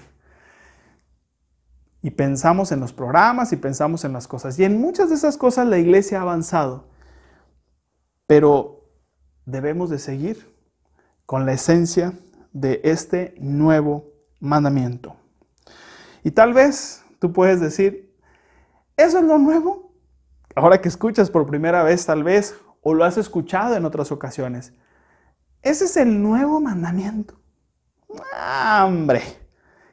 Y 2.04 2.12
pensamos 2.12 2.72
en 2.72 2.80
los 2.80 2.94
programas 2.94 3.54
y 3.54 3.56
pensamos 3.56 4.04
en 4.06 4.13
las 4.13 4.28
cosas. 4.28 4.60
Y 4.60 4.66
en 4.66 4.80
muchas 4.80 5.10
de 5.10 5.16
esas 5.16 5.38
cosas 5.38 5.68
la 5.68 5.78
iglesia 5.78 6.20
ha 6.20 6.24
avanzado. 6.24 6.90
Pero 8.28 8.90
debemos 9.46 9.90
de 9.90 10.00
seguir 10.00 10.56
con 11.25 11.46
la 11.46 11.54
esencia 11.54 12.13
de 12.51 12.82
este 12.84 13.36
nuevo 13.40 14.06
mandamiento. 14.40 15.21
Y 16.24 16.32
tal 16.32 16.54
vez 16.54 17.04
tú 17.20 17.34
puedes 17.34 17.60
decir, 17.60 18.16
¿eso 18.98 19.20
es 19.20 19.24
lo 19.24 19.38
nuevo? 19.38 19.94
Ahora 20.56 20.82
que 20.82 20.90
escuchas 20.90 21.30
por 21.30 21.46
primera 21.46 21.84
vez 21.84 22.06
tal 22.06 22.24
vez, 22.24 22.56
o 22.82 22.94
lo 22.94 23.04
has 23.04 23.18
escuchado 23.18 23.75
en 23.75 23.86
otras 23.86 24.12
ocasiones. 24.12 24.74
Ese 25.62 25.86
es 25.86 25.98
el 25.98 26.22
nuevo 26.22 26.60
mandamiento. 26.60 27.40
¡Ah, 28.34 28.86
hombre, 28.88 29.22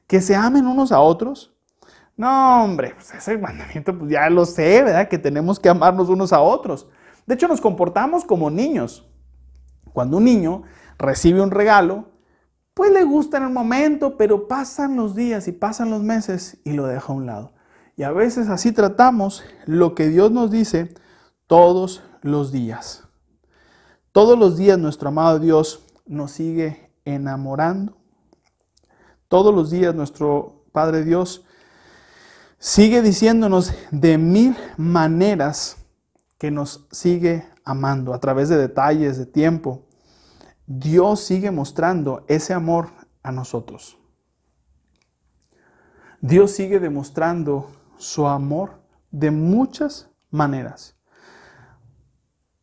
que 0.06 0.20
se 0.20 0.34
amen 0.34 0.66
unos 0.66 0.90
a 0.92 1.00
otros. 1.00 1.54
No, 2.16 2.64
hombre, 2.64 2.94
pues 2.94 3.14
ese 3.14 3.38
mandamiento 3.38 3.96
pues 3.96 4.10
ya 4.10 4.28
lo 4.28 4.44
sé, 4.44 4.82
¿verdad? 4.82 5.08
Que 5.08 5.18
tenemos 5.18 5.60
que 5.60 5.68
amarnos 5.68 6.08
unos 6.08 6.32
a 6.32 6.40
otros. 6.40 6.88
De 7.26 7.34
hecho, 7.34 7.46
nos 7.46 7.60
comportamos 7.60 8.24
como 8.24 8.50
niños. 8.50 9.08
Cuando 9.92 10.16
un 10.16 10.24
niño 10.24 10.62
recibe 10.98 11.40
un 11.42 11.50
regalo, 11.50 12.10
pues 12.78 12.92
le 12.92 13.02
gusta 13.02 13.38
en 13.38 13.42
el 13.42 13.50
momento, 13.50 14.16
pero 14.16 14.46
pasan 14.46 14.94
los 14.94 15.16
días 15.16 15.48
y 15.48 15.52
pasan 15.52 15.90
los 15.90 16.00
meses 16.04 16.58
y 16.62 16.74
lo 16.74 16.86
deja 16.86 17.12
a 17.12 17.16
un 17.16 17.26
lado. 17.26 17.52
Y 17.96 18.04
a 18.04 18.12
veces 18.12 18.48
así 18.48 18.70
tratamos 18.70 19.42
lo 19.66 19.96
que 19.96 20.06
Dios 20.06 20.30
nos 20.30 20.52
dice 20.52 20.94
todos 21.48 22.04
los 22.22 22.52
días. 22.52 23.02
Todos 24.12 24.38
los 24.38 24.56
días 24.56 24.78
nuestro 24.78 25.08
amado 25.08 25.40
Dios 25.40 25.82
nos 26.06 26.30
sigue 26.30 26.92
enamorando. 27.04 27.96
Todos 29.26 29.52
los 29.52 29.70
días 29.70 29.92
nuestro 29.92 30.62
Padre 30.70 31.02
Dios 31.02 31.44
sigue 32.60 33.02
diciéndonos 33.02 33.72
de 33.90 34.18
mil 34.18 34.56
maneras 34.76 35.78
que 36.38 36.52
nos 36.52 36.86
sigue 36.92 37.44
amando 37.64 38.14
a 38.14 38.20
través 38.20 38.48
de 38.48 38.56
detalles, 38.56 39.18
de 39.18 39.26
tiempo. 39.26 39.87
Dios 40.70 41.20
sigue 41.20 41.50
mostrando 41.50 42.26
ese 42.28 42.52
amor 42.52 42.90
a 43.22 43.32
nosotros. 43.32 43.96
Dios 46.20 46.50
sigue 46.50 46.78
demostrando 46.78 47.70
su 47.96 48.26
amor 48.26 48.82
de 49.10 49.30
muchas 49.30 50.10
maneras. 50.30 50.94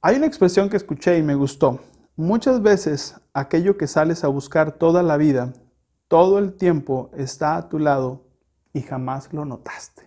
Hay 0.03 0.17
una 0.17 0.27
expresión 0.27 0.69
que 0.69 0.77
escuché 0.77 1.17
y 1.17 1.23
me 1.23 1.33
gustó. 1.33 1.79
Muchas 2.15 2.61
veces 2.61 3.19
aquello 3.33 3.75
que 3.75 3.87
sales 3.87 4.23
a 4.23 4.27
buscar 4.27 4.73
toda 4.73 5.01
la 5.01 5.17
vida, 5.17 5.53
todo 6.07 6.37
el 6.37 6.53
tiempo 6.53 7.09
está 7.17 7.57
a 7.57 7.69
tu 7.69 7.79
lado 7.79 8.27
y 8.71 8.83
jamás 8.83 9.33
lo 9.33 9.45
notaste. 9.45 10.03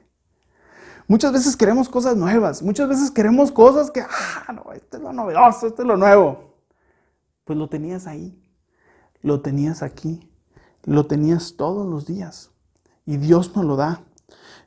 Muchas 1.09 1.33
veces 1.33 1.57
queremos 1.57 1.89
cosas 1.89 2.17
nuevas, 2.17 2.63
muchas 2.63 2.89
veces 2.89 3.11
queremos 3.11 3.51
cosas 3.51 3.91
que, 3.91 4.03
ah, 4.03 4.53
no, 4.53 4.73
esto 4.73 4.99
es 4.99 5.03
lo 5.03 5.13
novedoso, 5.13 5.67
esto 5.67 5.83
es 5.83 5.89
lo 5.89 5.97
nuevo. 5.97 6.48
Pues 7.49 7.59
lo 7.59 7.71
tenías 7.71 8.07
ahí, 8.07 8.39
lo 9.23 9.41
tenías 9.41 9.83
aquí, 9.83 10.31
lo 10.85 11.07
tenías 11.07 11.57
todos 11.57 11.89
los 11.89 12.05
días 12.05 12.51
y 13.07 13.17
Dios 13.17 13.57
nos 13.57 13.65
lo 13.65 13.75
da. 13.75 14.03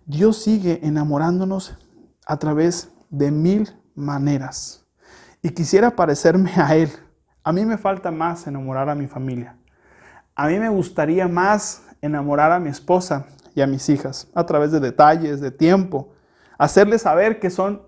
Dios 0.08 0.42
sigue 0.42 0.80
enamorándonos 0.82 1.78
a 2.26 2.40
través 2.40 2.90
de 3.12 3.30
mil 3.30 3.70
maneras 3.94 4.84
y 5.44 5.52
quisiera 5.52 5.96
parecerme 5.96 6.54
a 6.56 6.76
Él. 6.76 6.90
A 7.44 7.54
mí 7.54 7.68
me 7.68 7.78
falta 7.78 8.10
más 8.10 8.48
enamorar 8.48 8.90
a 8.90 8.96
mi 8.96 9.06
familia. 9.06 9.58
A 10.34 10.48
mí 10.48 10.58
me 10.58 10.70
gustaría 10.70 11.28
más 11.28 11.84
enamorar 12.02 12.52
a 12.52 12.60
mi 12.60 12.72
esposa 12.72 13.28
y 13.54 13.62
a 13.62 13.68
mis 13.68 13.90
hijas 13.90 14.28
a 14.34 14.44
través 14.48 14.72
de 14.72 14.80
detalles, 14.80 15.40
de 15.40 15.52
tiempo, 15.52 16.14
hacerles 16.58 17.04
saber 17.04 17.40
que 17.40 17.52
son 17.52 17.84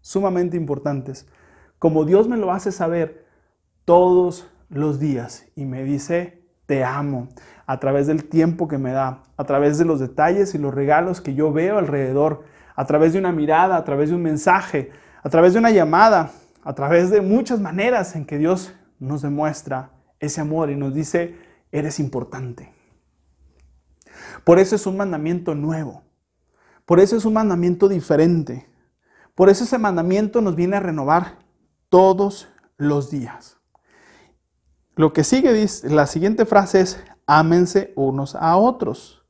sumamente 0.00 0.56
importantes, 0.56 1.26
como 1.78 2.06
Dios 2.06 2.28
me 2.28 2.38
lo 2.38 2.50
hace 2.50 2.72
saber 2.72 3.21
todos 3.84 4.48
los 4.68 4.98
días 4.98 5.46
y 5.54 5.64
me 5.64 5.84
dice, 5.84 6.42
te 6.66 6.84
amo, 6.84 7.28
a 7.66 7.78
través 7.80 8.06
del 8.06 8.24
tiempo 8.24 8.68
que 8.68 8.78
me 8.78 8.92
da, 8.92 9.22
a 9.36 9.44
través 9.44 9.78
de 9.78 9.84
los 9.84 10.00
detalles 10.00 10.54
y 10.54 10.58
los 10.58 10.74
regalos 10.74 11.20
que 11.20 11.34
yo 11.34 11.52
veo 11.52 11.78
alrededor, 11.78 12.44
a 12.74 12.86
través 12.86 13.12
de 13.12 13.18
una 13.18 13.32
mirada, 13.32 13.76
a 13.76 13.84
través 13.84 14.10
de 14.10 14.16
un 14.16 14.22
mensaje, 14.22 14.90
a 15.22 15.28
través 15.28 15.52
de 15.52 15.58
una 15.58 15.70
llamada, 15.70 16.32
a 16.64 16.74
través 16.74 17.10
de 17.10 17.20
muchas 17.20 17.60
maneras 17.60 18.16
en 18.16 18.24
que 18.24 18.38
Dios 18.38 18.72
nos 18.98 19.22
demuestra 19.22 19.90
ese 20.20 20.40
amor 20.40 20.70
y 20.70 20.76
nos 20.76 20.94
dice, 20.94 21.36
eres 21.70 21.98
importante. 21.98 22.72
Por 24.44 24.58
eso 24.58 24.76
es 24.76 24.86
un 24.86 24.96
mandamiento 24.96 25.54
nuevo. 25.54 26.02
Por 26.86 27.00
eso 27.00 27.16
es 27.16 27.24
un 27.24 27.34
mandamiento 27.34 27.88
diferente. 27.88 28.68
Por 29.34 29.48
eso 29.48 29.64
ese 29.64 29.78
mandamiento 29.78 30.40
nos 30.40 30.56
viene 30.56 30.76
a 30.76 30.80
renovar 30.80 31.38
todos 31.88 32.48
los 32.76 33.10
días. 33.10 33.61
Lo 34.94 35.12
que 35.12 35.24
sigue, 35.24 35.66
la 35.84 36.06
siguiente 36.06 36.44
frase 36.46 36.80
es, 36.80 37.02
ámense 37.26 37.92
unos 37.96 38.34
a 38.34 38.56
otros. 38.56 39.22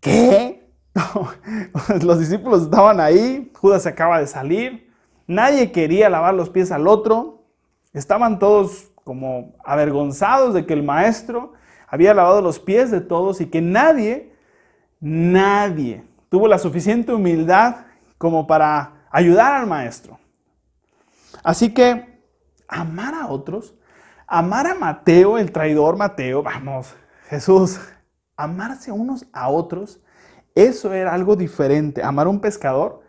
¿Qué? 0.00 0.70
los 2.02 2.18
discípulos 2.18 2.62
estaban 2.62 3.00
ahí, 3.00 3.50
Judas 3.54 3.82
se 3.82 3.88
acaba 3.88 4.20
de 4.20 4.26
salir, 4.26 4.84
Nadie 5.26 5.72
quería 5.72 6.10
lavar 6.10 6.34
los 6.34 6.50
pies 6.50 6.70
al 6.70 6.86
otro. 6.86 7.42
Estaban 7.92 8.38
todos 8.38 8.90
como 9.04 9.54
avergonzados 9.64 10.54
de 10.54 10.66
que 10.66 10.74
el 10.74 10.82
maestro 10.82 11.52
había 11.88 12.14
lavado 12.14 12.42
los 12.42 12.58
pies 12.58 12.90
de 12.90 13.00
todos 13.00 13.40
y 13.40 13.46
que 13.46 13.60
nadie, 13.60 14.32
nadie 15.00 16.04
tuvo 16.28 16.48
la 16.48 16.58
suficiente 16.58 17.12
humildad 17.12 17.86
como 18.18 18.46
para 18.46 19.06
ayudar 19.10 19.54
al 19.54 19.66
maestro. 19.66 20.18
Así 21.42 21.72
que 21.72 22.13
amar 22.68 23.14
a 23.14 23.28
otros, 23.28 23.74
amar 24.26 24.66
a 24.66 24.74
Mateo, 24.74 25.38
el 25.38 25.52
traidor 25.52 25.96
Mateo, 25.96 26.42
vamos, 26.42 26.94
Jesús, 27.28 27.80
amarse 28.36 28.92
unos 28.92 29.26
a 29.32 29.48
otros, 29.48 30.00
eso 30.54 30.92
era 30.92 31.12
algo 31.12 31.36
diferente. 31.36 32.02
Amar 32.02 32.26
a 32.26 32.30
un 32.30 32.40
pescador 32.40 33.04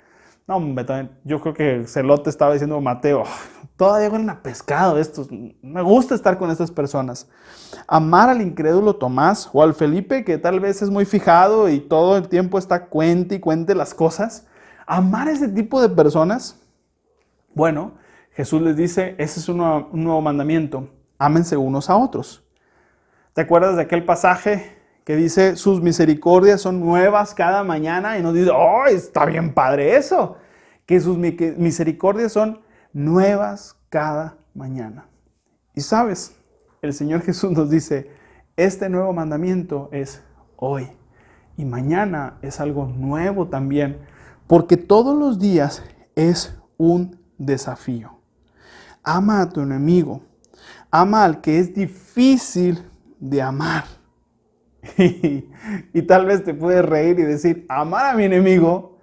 no, 0.48 0.62
yo 1.24 1.42
creo 1.42 1.54
que 1.56 1.88
Celote 1.88 2.30
estaba 2.30 2.54
diciendo, 2.54 2.80
Mateo, 2.80 3.24
todavía 3.78 4.12
huelen 4.12 4.30
a 4.30 4.44
pescado 4.44 5.00
estos. 5.00 5.28
Me 5.32 5.82
gusta 5.82 6.14
estar 6.14 6.38
con 6.38 6.52
estas 6.52 6.70
personas. 6.70 7.28
Amar 7.88 8.30
al 8.30 8.42
incrédulo 8.44 8.96
Tomás 8.96 9.50
o 9.54 9.64
al 9.64 9.74
Felipe, 9.74 10.24
que 10.24 10.38
tal 10.38 10.60
vez 10.60 10.84
es 10.84 10.92
muy 10.92 11.06
fijado 11.06 11.68
y 11.68 11.80
todo 11.80 12.16
el 12.16 12.28
tiempo 12.30 12.60
está 12.60 12.86
cuente 12.86 13.36
y 13.36 13.40
cuente 13.40 13.74
las 13.74 13.96
cosas. 13.96 14.46
Amar 14.86 15.30
a 15.30 15.32
ese 15.32 15.48
tipo 15.48 15.82
de 15.82 15.90
personas. 15.90 16.62
Bueno, 17.56 17.94
Jesús 18.36 18.62
les 18.62 18.75
dice, 18.75 19.15
ese 19.18 19.39
es 19.39 19.50
un 19.50 19.58
nuevo, 19.58 20.22
mandamiento. 20.22 20.89
Ámense 21.18 21.56
unos 21.56 21.89
a 21.89 21.96
otros. 21.96 22.44
¿Te 23.34 23.42
acuerdas 23.42 23.77
de 23.77 23.84
aquel 23.84 24.04
pasaje 24.04 24.75
que 25.06 25.15
dice 25.15 25.56
sus 25.56 25.82
misericordias 25.82 26.62
son 26.62 26.80
nuevas 26.80 27.34
cada 27.34 27.63
mañana 27.63 28.18
y 28.18 28.24
nos 28.24 28.34
dice, 28.34 28.50
oh, 28.50 28.86
está 28.88 29.25
bien 29.25 29.54
padre 29.54 29.96
eso, 29.96 30.38
que 30.86 31.00
sus 31.00 31.18
misericordias 31.18 32.34
son 32.34 32.62
nuevas 32.92 33.77
cada 33.89 34.38
mañana. 34.54 35.06
Y 35.74 35.82
sabes, 35.82 36.36
el 36.82 36.94
Señor 36.94 37.22
Jesús 37.22 37.51
nos 37.51 37.70
dice, 37.70 38.10
este 38.58 38.89
nuevo 38.89 39.13
mandamiento 39.13 39.89
es 39.92 40.22
hoy 40.56 40.89
y 41.56 41.65
mañana 41.65 42.38
es 42.42 42.60
algo 42.60 42.88
nuevo 42.88 43.48
también, 43.48 44.00
porque 44.48 44.75
todos 44.75 45.18
los 45.18 45.39
días 45.39 45.84
es 46.15 46.58
un 46.77 47.20
desafío. 47.38 48.15
Ama 49.06 49.42
a 49.42 49.50
tu 49.50 49.62
enemigo, 49.62 50.22
ama 50.90 51.24
al 51.24 51.40
que 51.40 51.60
es 51.60 51.74
difícil 51.74 52.84
de 53.20 53.42
amar. 53.42 53.86
Y, 55.94 56.02
tal 56.04 56.28
vez 56.28 56.44
te 56.44 56.54
puedes 56.54 56.86
reír 56.86 57.20
y 57.20 57.24
decir, 57.24 57.66
amar 57.70 58.06
a 58.06 58.14
mi 58.14 58.26
enemigo, 58.26 59.00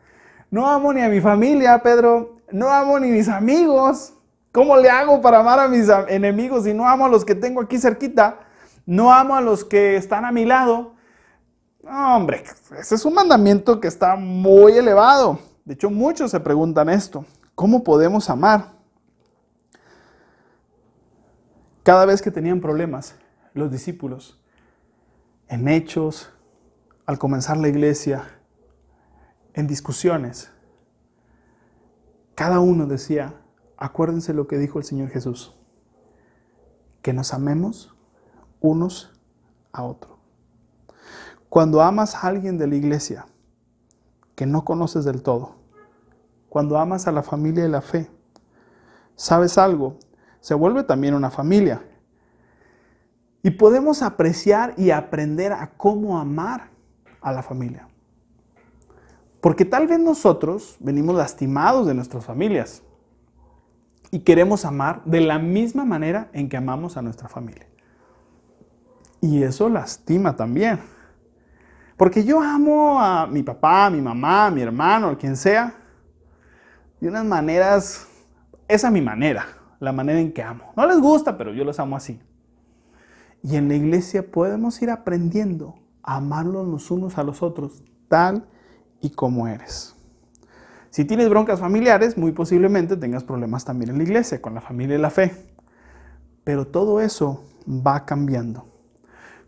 no 0.50 0.68
amo 0.68 0.92
ni 0.92 1.00
a 1.00 1.09
mi 1.09 1.21
familia, 1.21 1.82
Pedro, 1.82 2.37
no 2.52 2.68
amo 2.68 3.00
ni 3.00 3.09
a 3.09 3.12
mis 3.12 3.28
amigos. 3.28 4.14
¿Cómo 4.52 4.76
le 4.76 4.90
hago 4.90 5.21
para 5.21 5.40
amar 5.40 5.59
a 5.59 5.68
mis 5.68 5.88
enemigos 6.09 6.64
si 6.64 6.75
no 6.75 6.87
amo 6.87 7.06
a 7.06 7.09
los 7.09 7.25
que 7.25 7.35
tengo 7.35 7.61
aquí 7.61 7.78
cerquita? 7.78 8.40
No 8.85 9.12
amo 9.12 9.35
a 9.35 9.40
los 9.40 9.64
que 9.64 9.97
están 9.97 10.25
a 10.25 10.30
mi 10.30 10.44
lado. 10.44 10.94
Hombre, 11.85 12.44
ese 12.78 12.94
es 12.94 13.04
un 13.04 13.14
mandamiento 13.14 13.80
que 13.80 13.88
está 13.88 14.14
muy 14.14 14.73
elevado. 14.73 15.38
De 15.64 15.75
hecho, 15.75 15.90
muchos 15.90 16.30
se 16.30 16.40
preguntan 16.40 16.88
esto. 16.90 17.25
¿Cómo 17.54 17.82
podemos 17.82 18.28
amar? 18.28 18.81
Cada 21.82 22.06
vez 22.06 22.22
que 22.22 22.30
tenían 22.30 22.60
problemas, 22.60 23.16
los 23.54 23.72
discípulos, 23.72 24.40
en 25.48 25.66
hechos, 25.66 26.30
al 27.06 27.18
comenzar 27.18 27.56
la 27.56 27.68
iglesia, 27.68 28.38
en 29.54 29.66
discusiones, 29.66 30.52
cada 32.36 32.60
uno 32.60 32.86
decía, 32.86 33.34
acuérdense 33.76 34.32
lo 34.32 34.46
que 34.46 34.58
dijo 34.58 34.78
el 34.78 34.84
Señor 34.84 35.10
Jesús, 35.10 35.56
que 37.02 37.12
nos 37.12 37.34
amemos 37.34 37.94
unos 38.60 39.10
a 39.72 39.82
otros. 39.82 40.16
Cuando 41.48 41.82
amas 41.82 42.14
a 42.14 42.28
alguien 42.28 42.58
de 42.58 42.68
la 42.68 42.76
iglesia 42.76 43.26
que 44.36 44.46
no 44.46 44.64
conoces 44.64 45.04
del 45.04 45.22
todo, 45.22 45.56
cuando 46.48 46.78
amas 46.78 47.08
a 47.08 47.12
la 47.12 47.24
familia 47.24 47.64
de 47.64 47.68
la 47.68 47.82
fe, 47.82 48.08
¿sabes 49.16 49.58
algo? 49.58 49.98
Se 50.42 50.54
vuelve 50.54 50.82
también 50.82 51.14
una 51.14 51.30
familia. 51.30 51.80
Y 53.44 53.52
podemos 53.52 54.02
apreciar 54.02 54.75
y 54.76 54.90
aprender 54.90 55.52
a 55.52 55.70
cómo 55.76 56.18
amar 56.18 56.68
a 57.20 57.32
la 57.32 57.42
familia. 57.42 57.88
Porque 59.40 59.64
tal 59.64 59.87
vez 59.87 60.00
nosotros 60.00 60.76
venimos 60.80 61.14
lastimados 61.16 61.87
de 61.87 61.94
nuestras 61.94 62.25
familias 62.25 62.82
y 64.11 64.20
queremos 64.20 64.64
amar 64.64 65.02
de 65.04 65.20
la 65.20 65.38
misma 65.38 65.84
manera 65.84 66.28
en 66.32 66.49
que 66.49 66.56
amamos 66.56 66.96
a 66.96 67.02
nuestra 67.02 67.28
familia. 67.28 67.66
Y 69.20 69.44
eso 69.44 69.68
lastima 69.68 70.34
también. 70.34 70.80
Porque 71.96 72.25
yo 72.25 72.40
amo 72.40 73.00
a 73.00 73.28
mi 73.28 73.44
papá, 73.44 73.87
a 73.87 73.90
mi 73.90 74.00
mamá, 74.00 74.46
a 74.46 74.50
mi 74.50 74.61
hermano, 74.61 75.08
a 75.08 75.16
quien 75.16 75.37
sea, 75.37 75.72
de 77.00 77.09
unas 77.09 77.24
maneras, 77.24 78.09
esa 78.66 78.88
es 78.88 78.92
mi 78.92 79.00
manera, 79.00 79.46
la 79.83 79.90
manera 79.92 80.21
en 80.21 80.33
que 80.33 80.45
amo. 80.45 80.73
No 80.77 80.87
les 80.87 81.01
gusta, 81.01 81.37
pero 81.37 81.53
yo 81.53 81.64
los 81.64 81.81
amo 81.81 81.97
así. 81.97 82.21
Y 83.42 83.57
en 83.57 83.66
la 83.66 83.75
iglesia 83.75 84.31
podemos 84.31 84.81
ir 84.81 84.90
aprendiendo 84.90 85.75
a 86.05 86.16
amarlos 86.16 86.68
los 86.68 86.90
unos 86.92 87.18
a 87.18 87.25
los 87.25 87.42
otros, 87.42 87.83
tal 88.07 88.47
y 89.01 89.11
como 89.11 89.49
eres. 89.49 89.97
Si 90.90 91.05
tienes 91.05 91.29
broncas 91.29 91.59
familiares, 91.59 92.16
muy 92.16 92.31
posiblemente 92.31 92.97
tengas 92.97 93.25
problemas 93.25 93.64
también 93.64 93.90
en 93.90 93.99
la 93.99 94.05
iglesia, 94.05 94.40
con 94.40 94.55
la 94.55 94.61
familia 94.61 94.97
y 94.97 95.01
la 95.01 95.11
fe. 95.11 95.53
Pero 96.45 96.68
todo 96.68 97.01
eso 97.01 97.45
va 97.66 98.05
cambiando. 98.05 98.68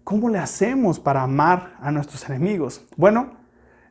¿Cómo 0.02 0.28
le 0.28 0.38
hacemos 0.38 0.98
para 0.98 1.22
amar 1.22 1.76
a 1.80 1.92
nuestros 1.92 2.28
enemigos? 2.28 2.84
Bueno, 2.96 3.34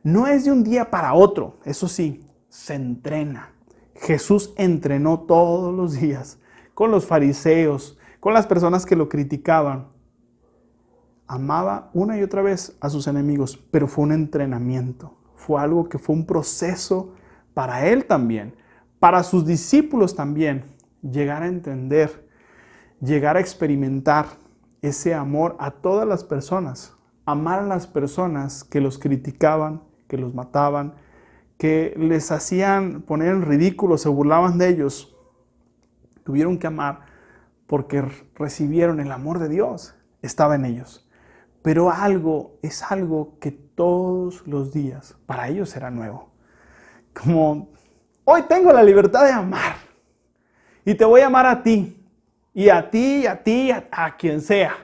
no 0.02 0.26
es 0.26 0.44
de 0.44 0.52
un 0.52 0.62
día 0.62 0.90
para 0.90 1.14
otro, 1.14 1.58
eso 1.64 1.88
sí, 1.88 2.28
se 2.50 2.74
entrena. 2.74 3.53
Jesús 3.96 4.52
entrenó 4.56 5.20
todos 5.20 5.74
los 5.74 5.98
días 6.00 6.38
con 6.74 6.90
los 6.90 7.06
fariseos, 7.06 7.98
con 8.20 8.34
las 8.34 8.46
personas 8.46 8.84
que 8.84 8.96
lo 8.96 9.08
criticaban. 9.08 9.88
Amaba 11.26 11.90
una 11.94 12.18
y 12.18 12.22
otra 12.22 12.42
vez 12.42 12.76
a 12.80 12.90
sus 12.90 13.06
enemigos, 13.06 13.56
pero 13.70 13.86
fue 13.86 14.04
un 14.04 14.12
entrenamiento, 14.12 15.16
fue 15.36 15.60
algo 15.60 15.88
que 15.88 15.98
fue 15.98 16.14
un 16.14 16.26
proceso 16.26 17.14
para 17.54 17.86
él 17.86 18.04
también, 18.04 18.56
para 18.98 19.22
sus 19.22 19.46
discípulos 19.46 20.14
también, 20.14 20.64
llegar 21.02 21.42
a 21.42 21.46
entender, 21.46 22.28
llegar 23.00 23.36
a 23.36 23.40
experimentar 23.40 24.26
ese 24.82 25.14
amor 25.14 25.56
a 25.58 25.70
todas 25.70 26.06
las 26.06 26.24
personas, 26.24 26.94
amar 27.24 27.60
a 27.60 27.66
las 27.66 27.86
personas 27.86 28.64
que 28.64 28.80
los 28.80 28.98
criticaban, 28.98 29.82
que 30.08 30.18
los 30.18 30.34
mataban, 30.34 30.94
que 31.64 31.94
les 31.96 32.30
hacían 32.30 33.00
poner 33.00 33.28
en 33.28 33.40
ridículo, 33.40 33.96
se 33.96 34.10
burlaban 34.10 34.58
de 34.58 34.68
ellos. 34.68 35.16
Tuvieron 36.22 36.58
que 36.58 36.66
amar 36.66 37.06
porque 37.66 38.04
recibieron 38.34 39.00
el 39.00 39.10
amor 39.10 39.38
de 39.38 39.48
Dios, 39.48 39.94
estaba 40.20 40.56
en 40.56 40.66
ellos. 40.66 41.08
Pero 41.62 41.90
algo 41.90 42.58
es 42.60 42.82
algo 42.82 43.38
que 43.40 43.50
todos 43.50 44.46
los 44.46 44.74
días 44.74 45.16
para 45.24 45.48
ellos 45.48 45.70
será 45.70 45.90
nuevo. 45.90 46.34
Como 47.14 47.70
hoy 48.24 48.42
tengo 48.42 48.70
la 48.70 48.82
libertad 48.82 49.24
de 49.24 49.32
amar 49.32 49.76
y 50.84 50.94
te 50.94 51.06
voy 51.06 51.22
a 51.22 51.28
amar 51.28 51.46
a 51.46 51.62
ti, 51.62 51.98
y 52.52 52.68
a 52.68 52.90
ti, 52.90 53.26
a 53.26 53.42
ti, 53.42 53.70
a, 53.70 54.16
quien 54.18 54.42
sea, 54.42 54.76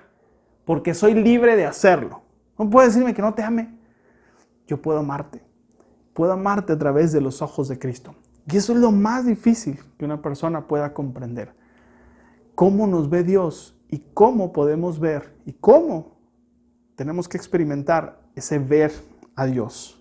porque 0.65 0.95
soy 0.95 1.13
libre 1.13 1.57
de 1.57 1.67
hacerlo. 1.67 2.23
No 2.59 2.71
puedes 2.71 2.95
decirme 2.95 3.13
que 3.13 3.21
no 3.21 3.35
te 3.35 3.43
ame. 3.43 3.69
Yo 4.67 4.81
puedo 4.81 5.01
amarte. 5.01 5.50
Puedo 6.21 6.35
amarte 6.35 6.75
a 6.75 6.79
través 6.79 7.13
de 7.13 7.23
los 7.23 7.41
ojos 7.41 7.69
de 7.69 7.79
Cristo. 7.79 8.15
Y 8.47 8.59
eso 8.59 8.75
es 8.75 8.79
lo 8.79 8.91
más 8.91 9.25
difícil 9.25 9.81
que 9.97 10.05
una 10.05 10.21
persona 10.21 10.67
pueda 10.69 10.93
comprender. 10.93 11.55
Cómo 12.55 12.87
nos 12.87 13.09
ve 13.09 13.25
Dios 13.25 13.75
y 13.89 14.01
cómo 14.13 14.53
podemos 14.53 15.01
ver 15.01 15.35
y 15.47 15.55
cómo 15.55 16.19
tenemos 16.95 17.27
que 17.27 17.39
experimentar 17.39 18.21
ese 18.35 18.59
ver 18.59 18.93
a 19.35 19.47
Dios. 19.47 19.99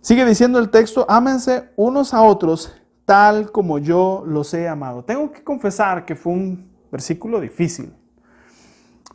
Sigue 0.00 0.26
diciendo 0.26 0.58
el 0.58 0.70
texto, 0.70 1.06
ámense 1.08 1.70
unos 1.76 2.12
a 2.12 2.22
otros 2.22 2.74
tal 3.04 3.52
como 3.52 3.78
yo 3.78 4.24
los 4.26 4.52
he 4.54 4.66
amado. 4.66 5.04
Tengo 5.04 5.30
que 5.30 5.44
confesar 5.44 6.04
que 6.04 6.16
fue 6.16 6.32
un 6.32 6.68
versículo 6.90 7.38
difícil, 7.38 7.94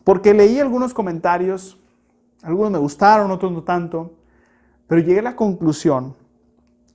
porque 0.05 0.34
leí 0.34 0.58
algunos 0.58 0.93
comentarios, 0.93 1.77
algunos 2.41 2.71
me 2.71 2.79
gustaron, 2.79 3.29
otros 3.29 3.51
no 3.51 3.62
tanto, 3.62 4.19
pero 4.88 5.02
llegué 5.02 5.19
a 5.19 5.24
la 5.24 5.36
conclusión 5.36 6.15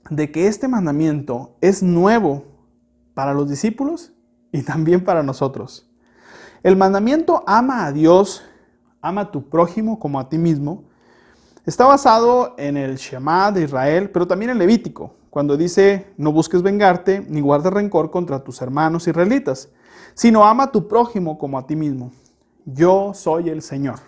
de 0.09 0.31
que 0.31 0.47
este 0.47 0.67
mandamiento 0.67 1.55
es 1.61 1.83
nuevo 1.83 2.45
para 3.13 3.33
los 3.33 3.49
discípulos 3.49 4.13
y 4.51 4.63
también 4.63 5.03
para 5.03 5.23
nosotros. 5.23 5.89
El 6.63 6.75
mandamiento 6.75 7.43
ama 7.47 7.85
a 7.85 7.91
Dios, 7.91 8.43
ama 9.01 9.21
a 9.21 9.31
tu 9.31 9.49
prójimo 9.49 9.99
como 9.99 10.19
a 10.19 10.29
ti 10.29 10.37
mismo, 10.37 10.83
está 11.65 11.85
basado 11.85 12.55
en 12.57 12.77
el 12.77 12.97
Shema 12.97 13.51
de 13.51 13.63
Israel, 13.63 14.09
pero 14.11 14.27
también 14.27 14.51
en 14.51 14.59
Levítico 14.59 15.15
cuando 15.31 15.55
dice, 15.55 16.13
no 16.17 16.33
busques 16.33 16.61
vengarte 16.61 17.25
ni 17.27 17.39
guardes 17.39 17.71
rencor 17.71 18.11
contra 18.11 18.43
tus 18.43 18.61
hermanos 18.61 19.07
israelitas, 19.07 19.69
sino 20.13 20.43
ama 20.43 20.63
a 20.63 20.71
tu 20.71 20.89
prójimo 20.89 21.37
como 21.37 21.57
a 21.57 21.65
ti 21.65 21.75
mismo. 21.77 22.11
Yo 22.65 23.13
soy 23.13 23.47
el 23.47 23.61
Señor. 23.61 23.99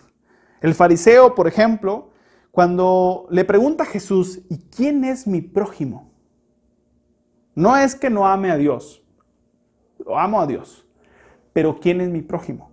El 0.59 0.75
fariseo, 0.75 1.33
por 1.33 1.47
ejemplo, 1.47 2.09
cuando 2.53 3.25
le 3.31 3.45
pregunta 3.45 3.81
a 3.81 3.87
Jesús, 3.87 4.41
¿y 4.47 4.59
quién 4.59 5.03
es 5.05 5.25
mi 5.25 5.41
prójimo? 5.41 6.11
No 7.55 7.75
es 7.75 7.95
que 7.95 8.11
no 8.11 8.27
ame 8.27 8.51
a 8.51 8.57
Dios, 8.57 9.03
lo 10.05 10.19
amo 10.19 10.39
a 10.39 10.45
Dios, 10.45 10.85
pero 11.51 11.79
¿quién 11.79 11.99
es 11.99 12.11
mi 12.11 12.21
prójimo? 12.21 12.69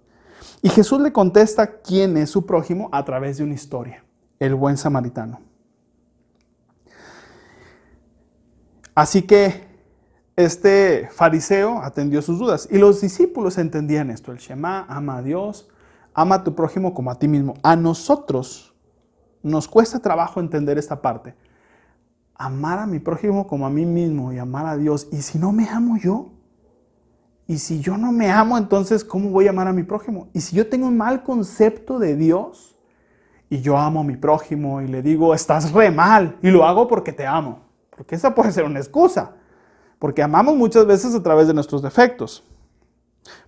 Y 0.61 0.69
Jesús 0.69 1.01
le 1.01 1.15
contesta 1.15 1.81
quién 1.81 2.19
es 2.19 2.29
su 2.29 2.45
prójimo 2.45 2.91
a 2.93 3.03
través 3.07 3.39
de 3.39 3.45
una 3.45 3.55
historia, 3.55 4.05
el 4.39 4.55
buen 4.55 4.77
samaritano. 4.77 5.41
Así 8.95 9.23
que 9.23 9.67
este 10.37 11.09
fariseo 11.11 11.81
atendió 11.81 12.21
sus 12.21 12.39
dudas 12.39 12.69
y 12.71 12.77
los 12.77 13.01
discípulos 13.01 13.57
entendían 13.57 14.11
esto. 14.11 14.31
El 14.31 14.41
Shema, 14.41 14.85
ama 14.91 15.17
a 15.17 15.23
Dios, 15.23 15.71
ama 16.13 16.35
a 16.35 16.45
tu 16.45 16.55
prójimo 16.55 16.93
como 16.93 17.11
a 17.11 17.19
ti 17.19 17.29
mismo. 17.29 17.55
A 17.63 17.77
nosotros 17.77 18.70
nos 19.43 19.69
cuesta 19.69 20.01
trabajo 20.01 20.41
entender 20.41 20.79
esta 20.79 21.01
parte. 21.01 21.35
Amar 22.35 22.79
a 22.79 22.87
mi 22.87 22.99
prójimo 22.99 23.47
como 23.47 23.67
a 23.67 23.71
mí 23.71 23.85
mismo 23.85 24.33
y 24.33 24.39
amar 24.39 24.67
a 24.67 24.77
Dios. 24.77 25.09
¿Y 25.13 25.23
si 25.23 25.39
no 25.39 25.53
me 25.53 25.69
amo 25.69 25.97
yo? 25.99 26.31
Y 27.47 27.59
si 27.59 27.81
yo 27.81 27.99
no 27.99 28.13
me 28.13 28.31
amo, 28.31 28.57
entonces, 28.57 29.05
¿cómo 29.05 29.31
voy 29.31 29.47
a 29.47 29.51
amar 29.51 29.67
a 29.69 29.73
mi 29.73 29.83
prójimo? 29.83 30.29
Y 30.33 30.41
si 30.41 30.57
yo 30.57 30.69
tengo 30.69 30.87
un 30.87 30.97
mal 30.97 31.23
concepto 31.25 31.99
de 31.99 32.15
Dios, 32.15 32.71
y 33.51 33.61
yo 33.61 33.77
amo 33.77 34.01
a 34.01 34.05
mi 34.05 34.17
prójimo 34.17 34.81
y 34.81 34.87
le 34.87 35.03
digo, 35.03 35.35
estás 35.35 35.73
re 35.73 35.91
mal 35.91 36.39
y 36.41 36.51
lo 36.51 36.65
hago 36.65 36.87
porque 36.87 37.13
te 37.13 37.27
amo. 37.27 37.59
Porque 37.91 38.15
esa 38.15 38.33
puede 38.33 38.53
ser 38.53 38.65
una 38.65 38.79
excusa. 38.79 39.33
Porque 39.99 40.23
amamos 40.23 40.57
muchas 40.57 40.87
veces 40.87 41.15
a 41.17 41.23
través 41.23 41.49
de 41.49 41.53
nuestros 41.53 41.83
defectos. 41.83 42.45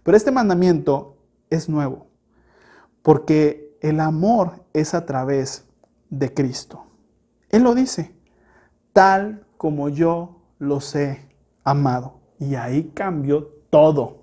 Pero 0.03 0.17
este 0.17 0.33
mandamiento 0.33 1.17
es 1.49 1.69
nuevo. 1.69 2.09
Porque 3.03 3.79
el 3.81 4.01
amor 4.01 4.65
es 4.73 4.93
a 4.93 5.07
través 5.07 5.65
de 6.13 6.35
Cristo. 6.35 6.85
Él 7.49 7.63
lo 7.63 7.75
dice, 7.75 8.15
tal 8.93 9.47
como 9.57 9.89
yo 9.89 10.43
los 10.59 10.95
he 10.95 11.27
amado. 11.65 12.21
Y 12.39 12.55
ahí 12.55 12.93
cambió 12.95 13.49
todo. 13.71 14.23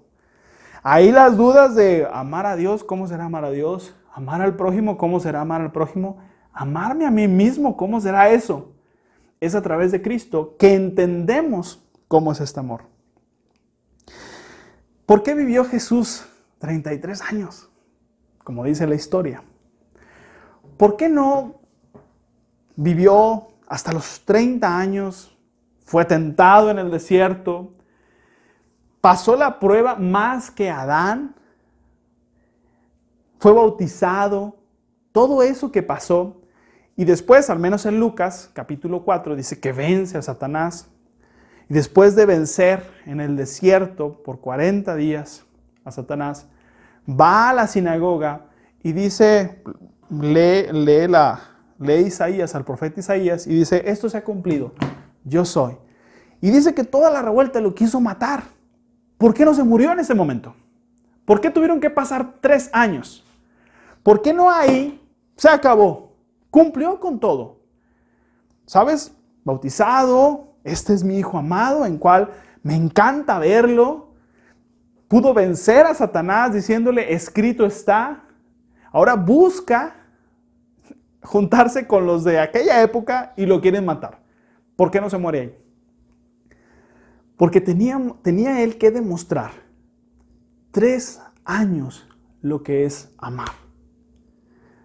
Ahí 0.84 1.12
las 1.12 1.36
dudas 1.36 1.75
de 1.75 2.08
amar 2.12 2.45
a 2.45 2.56
Dios, 2.56 2.84
¿cómo 2.84 3.08
será 3.08 3.25
amar 3.25 3.43
a 3.43 3.52
Dios? 3.52 3.95
Amar 4.13 4.41
al 4.41 4.56
prójimo, 4.56 4.97
¿cómo 4.97 5.19
será 5.19 5.41
amar 5.41 5.62
al 5.62 5.71
prójimo? 5.71 6.19
Amarme 6.54 7.06
a 7.06 7.12
mí 7.12 7.28
mismo, 7.28 7.75
¿cómo 7.75 7.99
será 7.99 8.30
eso? 8.30 8.71
Es 9.39 9.56
a 9.56 9.62
través 9.62 9.91
de 9.91 10.02
Cristo 10.02 10.56
que 10.60 10.75
entendemos 10.75 11.84
cómo 12.08 12.32
es 12.32 12.39
este 12.39 12.60
amor. 12.60 12.84
¿Por 15.06 15.23
qué 15.23 15.34
vivió 15.34 15.65
Jesús 15.65 16.25
33 16.60 17.21
años? 17.23 17.69
Como 18.43 18.63
dice 18.63 18.86
la 18.86 18.95
historia. 18.95 19.43
¿Por 20.78 20.97
qué 20.97 21.10
no 21.10 21.60
vivió 22.79 23.49
hasta 23.67 23.91
los 23.91 24.21
30 24.25 24.77
años? 24.77 25.35
Fue 25.85 26.05
tentado 26.05 26.69
en 26.69 26.79
el 26.79 26.89
desierto. 26.89 27.73
Pasó 29.01 29.35
la 29.35 29.59
prueba 29.59 29.95
más 29.95 30.49
que 30.49 30.69
Adán. 30.69 31.35
Fue 33.39 33.51
bautizado. 33.51 34.57
Todo 35.11 35.43
eso 35.43 35.71
que 35.71 35.83
pasó. 35.83 36.41
Y 36.95 37.05
después, 37.05 37.49
al 37.49 37.59
menos 37.59 37.85
en 37.85 37.99
Lucas 37.99 38.49
capítulo 38.53 39.03
4, 39.03 39.35
dice 39.35 39.59
que 39.59 39.71
vence 39.71 40.17
a 40.17 40.21
Satanás. 40.21 40.87
Y 41.69 41.73
después 41.73 42.15
de 42.15 42.25
vencer 42.25 42.83
en 43.05 43.19
el 43.19 43.35
desierto 43.35 44.21
por 44.23 44.39
40 44.39 44.95
días 44.95 45.45
a 45.83 45.91
Satanás, 45.91 46.47
va 47.07 47.49
a 47.49 47.53
la 47.53 47.67
sinagoga 47.67 48.45
y 48.83 48.91
dice, 48.91 49.63
lee, 50.09 50.67
lee, 50.71 51.07
la, 51.07 51.48
lee 51.79 52.07
Isaías, 52.07 52.53
al 52.55 52.65
profeta 52.65 52.99
Isaías, 52.99 53.47
y 53.47 53.55
dice, 53.55 53.83
esto 53.85 54.09
se 54.09 54.17
ha 54.17 54.23
cumplido, 54.23 54.73
yo 55.23 55.45
soy. 55.45 55.77
Y 56.41 56.51
dice 56.51 56.73
que 56.73 56.83
toda 56.83 57.09
la 57.09 57.21
revuelta 57.21 57.59
lo 57.61 57.73
quiso 57.73 57.99
matar. 57.99 58.43
¿Por 59.17 59.33
qué 59.33 59.43
no 59.43 59.53
se 59.53 59.63
murió 59.63 59.91
en 59.91 59.99
ese 59.99 60.13
momento? 60.13 60.55
¿Por 61.25 61.41
qué 61.41 61.49
tuvieron 61.49 61.79
que 61.79 61.89
pasar 61.89 62.35
tres 62.39 62.69
años? 62.73 63.25
¿Por 64.03 64.21
qué 64.21 64.33
no 64.33 64.49
ahí 64.49 65.05
se 65.35 65.49
acabó? 65.49 66.13
Cumplió 66.49 66.99
con 66.99 67.19
todo. 67.19 67.59
¿Sabes? 68.65 69.13
Bautizado, 69.43 70.53
este 70.63 70.93
es 70.93 71.03
mi 71.03 71.17
hijo 71.17 71.37
amado 71.37 71.85
en 71.85 71.97
cual 71.97 72.29
me 72.63 72.75
encanta 72.75 73.39
verlo. 73.39 74.13
Pudo 75.07 75.33
vencer 75.33 75.85
a 75.85 75.93
Satanás 75.93 76.53
diciéndole, 76.53 77.13
escrito 77.13 77.65
está. 77.65 78.23
Ahora 78.91 79.15
busca 79.15 79.98
juntarse 81.21 81.88
con 81.88 82.05
los 82.05 82.23
de 82.23 82.39
aquella 82.39 82.82
época 82.82 83.34
y 83.36 83.45
lo 83.45 83.62
quieren 83.62 83.86
matar. 83.86 84.19
¿Por 84.75 84.91
qué 84.91 85.01
no 85.01 85.10
se 85.10 85.17
muere 85.17 85.39
ahí? 85.39 85.58
Porque 87.38 87.62
tenía, 87.62 87.99
tenía 88.21 88.63
él 88.63 88.77
que 88.77 88.91
demostrar 88.91 89.51
tres 90.71 91.21
años 91.45 92.08
lo 92.41 92.63
que 92.63 92.86
es 92.86 93.13
amar. 93.17 93.49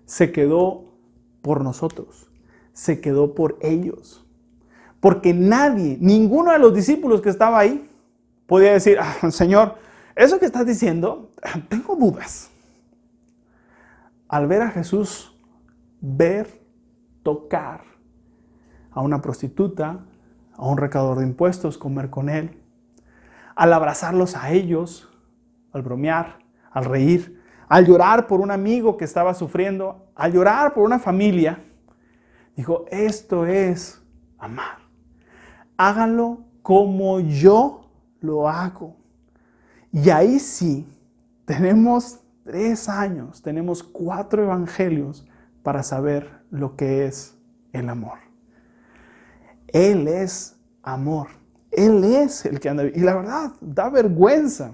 Se 0.07 0.33
quedó 0.33 0.95
por 1.43 1.63
nosotros, 1.63 2.31
se 2.73 3.01
quedó 3.01 3.35
por 3.35 3.59
ellos. 3.61 4.25
Porque 5.01 5.35
nadie, 5.35 5.99
ninguno 6.01 6.53
de 6.53 6.59
los 6.59 6.75
discípulos 6.75 7.21
que 7.21 7.29
estaba 7.29 7.59
ahí, 7.59 7.89
podía 8.47 8.73
decir, 8.73 8.99
ah, 9.01 9.31
Señor, 9.31 9.77
eso 10.15 10.39
que 10.39 10.47
estás 10.47 10.67
diciendo, 10.67 11.33
tengo 11.69 11.97
dudas. 11.97 12.51
Al 14.29 14.47
ver 14.47 14.63
a 14.63 14.71
Jesús, 14.71 15.34
ver, 16.05 16.63
tocar 17.23 17.83
a 18.91 19.01
una 19.01 19.21
prostituta, 19.21 20.05
a 20.53 20.67
un 20.67 20.79
recaudador 20.79 21.19
de 21.19 21.27
impuestos, 21.27 21.79
comer 21.79 22.11
con 22.11 22.29
él, 22.29 22.63
al 23.57 23.73
abrazarlos 23.73 24.37
a 24.37 24.51
ellos, 24.51 25.09
al 25.73 25.83
bromear, 25.83 26.39
al 26.71 26.85
reír, 26.85 27.41
al 27.69 27.87
llorar 27.87 28.27
por 28.27 28.41
un 28.41 28.51
amigo 28.51 28.97
que 28.97 29.05
estaba 29.05 29.35
sufriendo, 29.35 30.07
al 30.15 30.33
llorar 30.33 30.75
por 30.75 30.85
una 30.85 30.99
familia, 30.99 31.61
dijo, 32.57 32.85
esto 32.91 33.47
es 33.47 34.03
amar 34.39 34.85
háganlo 35.77 36.45
como 36.63 37.21
yo 37.21 37.91
lo 38.21 38.49
hago. 38.49 38.97
Y 39.93 40.11
ahí 40.11 40.39
sí, 40.39 40.87
tenemos 41.45 42.21
tres 42.45 42.89
años, 42.89 43.43
tenemos 43.43 43.83
cuatro 43.83 44.43
evangelios 44.43 45.27
para 45.65 45.83
saber 45.83 46.31
lo 46.51 46.77
que 46.77 47.07
es 47.07 47.37
el 47.73 47.89
amor. 47.89 48.19
Él 49.67 50.07
es 50.07 50.57
amor. 50.85 51.27
Él 51.73 52.05
es 52.05 52.47
el 52.47 52.61
que 52.61 52.69
anda. 52.69 52.85
Y 52.85 53.01
la 53.01 53.17
verdad, 53.17 53.53
da 53.61 53.89
vergüenza. 53.89 54.71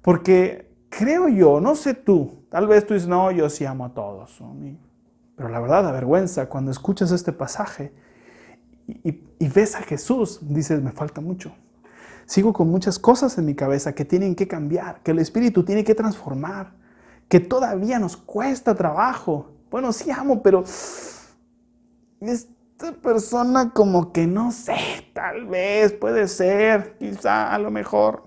Porque 0.00 0.74
creo 0.88 1.28
yo, 1.28 1.60
no 1.60 1.74
sé 1.74 1.92
tú, 1.92 2.46
tal 2.48 2.66
vez 2.66 2.86
tú 2.86 2.94
dices, 2.94 3.08
no, 3.08 3.30
yo 3.30 3.50
sí 3.50 3.66
amo 3.66 3.84
a 3.84 3.92
todos. 3.92 4.42
Pero 5.36 5.48
la 5.50 5.60
verdad 5.60 5.82
da 5.82 5.92
vergüenza 5.92 6.48
cuando 6.48 6.70
escuchas 6.70 7.10
este 7.12 7.32
pasaje 7.32 7.92
y, 8.86 9.48
ves 9.48 9.74
a 9.74 9.82
Jesús, 9.82 10.38
dices, 10.40 10.82
me 10.82 10.92
falta 10.92 11.20
mucho. 11.20 11.52
Sigo 12.24 12.52
con 12.52 12.70
muchas 12.70 12.98
cosas 12.98 13.36
en 13.36 13.44
mi 13.44 13.54
cabeza 13.54 13.94
que 13.94 14.04
tienen 14.04 14.34
que 14.34 14.48
cambiar, 14.48 15.02
que 15.02 15.10
el 15.10 15.18
Espíritu 15.18 15.64
tiene 15.64 15.84
que 15.84 15.94
transformar, 15.94 16.72
que 17.28 17.40
todavía 17.40 17.98
nos 17.98 18.16
cuesta 18.16 18.74
trabajo. 18.74 19.57
Bueno, 19.70 19.92
sí 19.92 20.10
amo, 20.10 20.42
pero 20.42 20.64
esta 22.20 22.92
persona 23.02 23.70
como 23.70 24.12
que 24.12 24.26
no 24.26 24.50
sé, 24.50 25.10
tal 25.12 25.46
vez, 25.46 25.92
puede 25.92 26.26
ser, 26.28 26.96
quizá, 26.98 27.52
a 27.52 27.58
lo 27.58 27.70
mejor. 27.70 28.24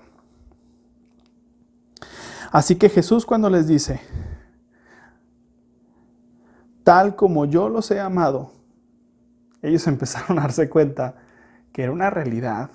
Así 2.52 2.76
que 2.76 2.90
Jesús 2.90 3.26
cuando 3.26 3.50
les 3.50 3.68
dice, 3.68 4.02
tal 6.84 7.16
como 7.16 7.46
yo 7.46 7.70
los 7.70 7.90
he 7.92 8.00
amado, 8.00 8.52
ellos 9.62 9.88
empezaron 9.88 10.38
a 10.38 10.44
darse 10.44 10.70
cuenta 10.70 11.16
que 11.72 11.84
era 11.84 11.92
una 11.92 12.10
realidad, 12.10 12.70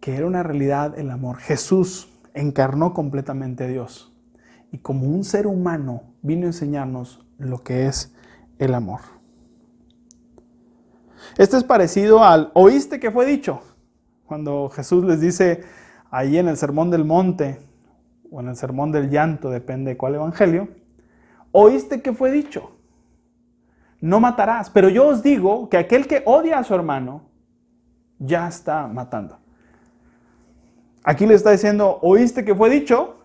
que 0.00 0.16
era 0.16 0.26
una 0.26 0.42
realidad 0.42 0.98
el 0.98 1.10
amor. 1.10 1.36
Jesús 1.36 2.08
encarnó 2.34 2.94
completamente 2.94 3.64
a 3.64 3.66
Dios 3.68 4.07
y 4.70 4.78
como 4.78 5.06
un 5.06 5.24
ser 5.24 5.46
humano 5.46 6.02
vino 6.22 6.44
a 6.44 6.48
enseñarnos 6.48 7.24
lo 7.38 7.62
que 7.62 7.86
es 7.86 8.14
el 8.58 8.74
amor. 8.74 9.00
Esto 11.36 11.56
es 11.56 11.64
parecido 11.64 12.24
al 12.24 12.50
oíste 12.54 13.00
que 13.00 13.10
fue 13.10 13.26
dicho, 13.26 13.60
cuando 14.26 14.68
Jesús 14.68 15.04
les 15.04 15.20
dice 15.20 15.64
ahí 16.10 16.38
en 16.38 16.48
el 16.48 16.56
Sermón 16.56 16.90
del 16.90 17.04
Monte 17.04 17.60
o 18.30 18.40
en 18.40 18.48
el 18.48 18.56
Sermón 18.56 18.92
del 18.92 19.10
Llanto, 19.10 19.50
depende 19.50 19.92
de 19.92 19.96
cuál 19.96 20.14
evangelio, 20.14 20.68
oíste 21.52 22.02
que 22.02 22.12
fue 22.12 22.30
dicho 22.30 22.78
no 24.00 24.20
matarás. 24.20 24.70
Pero 24.70 24.88
yo 24.88 25.06
os 25.06 25.22
digo 25.22 25.68
que 25.68 25.76
aquel 25.76 26.06
que 26.06 26.22
odia 26.24 26.58
a 26.58 26.64
su 26.64 26.74
hermano 26.74 27.22
ya 28.18 28.48
está 28.48 28.86
matando. 28.86 29.38
Aquí 31.02 31.26
le 31.26 31.34
está 31.34 31.52
diciendo, 31.52 31.98
oíste 32.02 32.44
que 32.44 32.54
fue 32.54 32.68
dicho, 32.68 33.17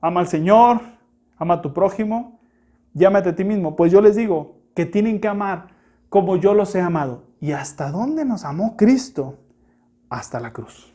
ama 0.00 0.20
al 0.20 0.28
Señor, 0.28 0.80
ama 1.36 1.54
a 1.54 1.62
tu 1.62 1.72
prójimo, 1.72 2.40
llámate 2.94 3.30
a 3.30 3.36
ti 3.36 3.44
mismo. 3.44 3.76
Pues 3.76 3.92
yo 3.92 4.00
les 4.00 4.16
digo 4.16 4.56
que 4.74 4.86
tienen 4.86 5.20
que 5.20 5.28
amar 5.28 5.68
como 6.08 6.36
yo 6.36 6.54
los 6.54 6.74
he 6.74 6.80
amado. 6.80 7.24
¿Y 7.40 7.52
hasta 7.52 7.90
dónde 7.90 8.24
nos 8.24 8.44
amó 8.44 8.76
Cristo? 8.76 9.38
Hasta 10.08 10.40
la 10.40 10.52
cruz. 10.52 10.92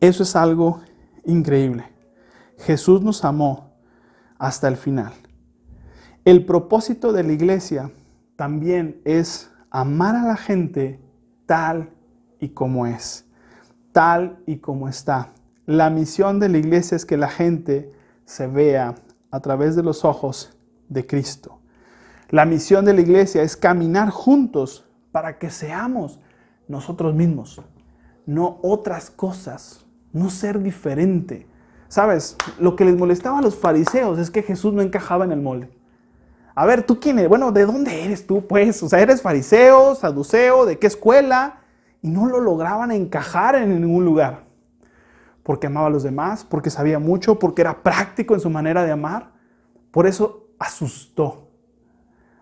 Eso 0.00 0.22
es 0.22 0.36
algo 0.36 0.80
increíble. 1.24 1.84
Jesús 2.58 3.02
nos 3.02 3.24
amó 3.24 3.72
hasta 4.38 4.68
el 4.68 4.76
final. 4.76 5.12
El 6.24 6.46
propósito 6.46 7.12
de 7.12 7.22
la 7.22 7.32
iglesia 7.32 7.90
también 8.36 9.00
es 9.04 9.50
amar 9.70 10.16
a 10.16 10.22
la 10.22 10.36
gente 10.36 11.00
tal 11.46 11.90
y 12.40 12.50
como 12.50 12.86
es, 12.86 13.26
tal 13.92 14.38
y 14.46 14.58
como 14.58 14.88
está. 14.88 15.32
La 15.66 15.88
misión 15.88 16.40
de 16.40 16.50
la 16.50 16.58
iglesia 16.58 16.94
es 16.94 17.06
que 17.06 17.16
la 17.16 17.28
gente 17.28 17.90
se 18.26 18.46
vea 18.46 18.96
a 19.30 19.40
través 19.40 19.76
de 19.76 19.82
los 19.82 20.04
ojos 20.04 20.54
de 20.90 21.06
Cristo. 21.06 21.58
La 22.28 22.44
misión 22.44 22.84
de 22.84 22.92
la 22.92 23.00
iglesia 23.00 23.42
es 23.42 23.56
caminar 23.56 24.10
juntos 24.10 24.84
para 25.10 25.38
que 25.38 25.48
seamos 25.48 26.20
nosotros 26.68 27.14
mismos, 27.14 27.62
no 28.26 28.58
otras 28.62 29.10
cosas, 29.10 29.86
no 30.12 30.28
ser 30.28 30.62
diferente. 30.62 31.46
¿Sabes? 31.88 32.36
Lo 32.58 32.76
que 32.76 32.84
les 32.84 32.96
molestaba 32.96 33.38
a 33.38 33.42
los 33.42 33.56
fariseos 33.56 34.18
es 34.18 34.30
que 34.30 34.42
Jesús 34.42 34.74
no 34.74 34.82
encajaba 34.82 35.24
en 35.24 35.32
el 35.32 35.40
molde. 35.40 35.70
a 36.54 36.66
ver, 36.66 36.82
¿tú 36.82 37.00
quién 37.00 37.18
eres? 37.18 37.30
Bueno, 37.30 37.52
¿de 37.52 37.64
dónde 37.64 38.04
eres 38.04 38.26
tú, 38.26 38.46
pues? 38.46 38.82
O 38.82 38.88
sea, 38.90 39.00
¿eres 39.00 39.22
fariseo, 39.22 39.94
saduceo, 39.94 40.66
de 40.66 40.78
qué 40.78 40.88
escuela? 40.88 41.60
Y 42.02 42.10
no 42.10 42.26
lo 42.26 42.40
lograban 42.40 42.90
encajar 42.90 43.54
en 43.54 43.80
ningún 43.80 44.04
lugar. 44.04 44.43
Porque 45.44 45.68
amaba 45.68 45.86
a 45.86 45.90
los 45.90 46.02
demás, 46.02 46.44
porque 46.44 46.70
sabía 46.70 46.98
mucho, 46.98 47.38
porque 47.38 47.62
era 47.62 47.84
práctico 47.84 48.34
en 48.34 48.40
su 48.40 48.50
manera 48.50 48.82
de 48.82 48.90
amar. 48.90 49.32
Por 49.92 50.08
eso 50.08 50.48
asustó 50.58 51.50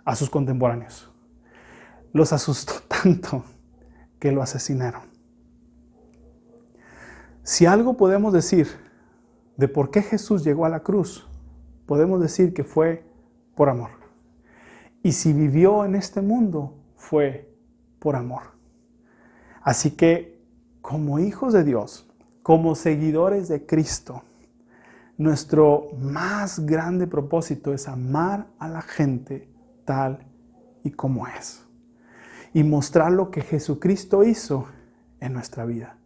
a 0.04 0.16
sus 0.16 0.30
contemporáneos. 0.30 1.12
Los 2.14 2.32
asustó 2.32 2.74
tanto 2.88 3.44
que 4.18 4.32
lo 4.32 4.40
asesinaron. 4.40 5.02
Si 7.42 7.66
algo 7.66 7.96
podemos 7.96 8.32
decir 8.32 8.68
de 9.56 9.68
por 9.68 9.90
qué 9.90 10.00
Jesús 10.00 10.44
llegó 10.44 10.64
a 10.64 10.68
la 10.68 10.80
cruz, 10.80 11.28
podemos 11.86 12.20
decir 12.20 12.54
que 12.54 12.64
fue 12.64 13.04
por 13.56 13.68
amor. 13.68 13.90
Y 15.02 15.12
si 15.12 15.32
vivió 15.32 15.84
en 15.84 15.96
este 15.96 16.20
mundo, 16.20 16.78
fue 16.96 17.52
por 17.98 18.14
amor. 18.14 18.42
Así 19.60 19.92
que, 19.92 20.40
como 20.80 21.18
hijos 21.18 21.52
de 21.52 21.64
Dios, 21.64 22.08
como 22.42 22.74
seguidores 22.74 23.48
de 23.48 23.66
Cristo, 23.66 24.22
nuestro 25.16 25.90
más 25.98 26.60
grande 26.66 27.06
propósito 27.06 27.72
es 27.72 27.88
amar 27.88 28.46
a 28.58 28.68
la 28.68 28.82
gente 28.82 29.48
tal 29.84 30.26
y 30.82 30.90
como 30.90 31.26
es. 31.26 31.64
Y 32.54 32.64
mostrar 32.64 33.12
lo 33.12 33.30
que 33.30 33.42
Jesucristo 33.42 34.24
hizo 34.24 34.66
en 35.20 35.32
nuestra 35.32 35.64
vida. 35.64 35.96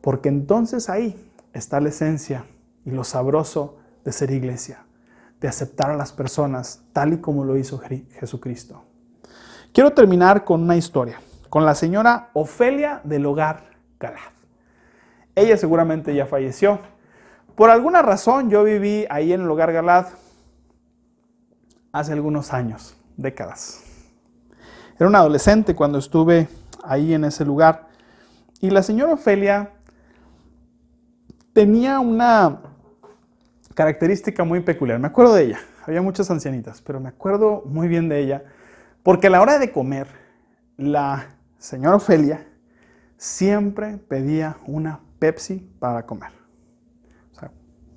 Porque 0.00 0.28
entonces 0.28 0.90
ahí 0.90 1.30
está 1.52 1.80
la 1.80 1.90
esencia 1.90 2.44
y 2.84 2.90
lo 2.90 3.04
sabroso 3.04 3.78
de 4.04 4.12
ser 4.12 4.30
iglesia 4.30 4.84
de 5.40 5.48
aceptar 5.48 5.90
a 5.90 5.96
las 5.96 6.12
personas 6.12 6.82
tal 6.92 7.14
y 7.14 7.18
como 7.18 7.44
lo 7.44 7.56
hizo 7.56 7.78
Jesucristo. 7.78 8.84
Quiero 9.72 9.92
terminar 9.92 10.44
con 10.44 10.62
una 10.62 10.76
historia, 10.76 11.20
con 11.48 11.64
la 11.64 11.74
señora 11.74 12.30
Ofelia 12.34 13.00
del 13.04 13.24
hogar 13.26 13.70
Galad. 13.98 14.39
Ella 15.40 15.56
seguramente 15.56 16.14
ya 16.14 16.26
falleció. 16.26 16.80
Por 17.54 17.70
alguna 17.70 18.02
razón 18.02 18.50
yo 18.50 18.62
viví 18.62 19.06
ahí 19.08 19.32
en 19.32 19.40
el 19.40 19.50
hogar 19.50 19.72
Galad 19.72 20.08
hace 21.92 22.12
algunos 22.12 22.52
años, 22.52 22.94
décadas. 23.16 23.82
Era 24.98 25.08
un 25.08 25.16
adolescente 25.16 25.74
cuando 25.74 25.98
estuve 25.98 26.46
ahí 26.84 27.14
en 27.14 27.24
ese 27.24 27.46
lugar. 27.46 27.88
Y 28.60 28.68
la 28.68 28.82
señora 28.82 29.14
Ofelia 29.14 29.70
tenía 31.54 32.00
una 32.00 32.60
característica 33.72 34.44
muy 34.44 34.60
peculiar. 34.60 34.98
Me 34.98 35.06
acuerdo 35.06 35.34
de 35.34 35.44
ella. 35.44 35.60
Había 35.86 36.02
muchas 36.02 36.30
ancianitas, 36.30 36.82
pero 36.82 37.00
me 37.00 37.08
acuerdo 37.08 37.62
muy 37.64 37.88
bien 37.88 38.10
de 38.10 38.20
ella. 38.20 38.44
Porque 39.02 39.28
a 39.28 39.30
la 39.30 39.40
hora 39.40 39.58
de 39.58 39.72
comer, 39.72 40.06
la 40.76 41.28
señora 41.56 41.96
Ofelia 41.96 42.46
siempre 43.16 43.96
pedía 43.96 44.58
una 44.66 45.00
Pepsi 45.20 45.58
para 45.78 46.04
comer. 46.04 46.32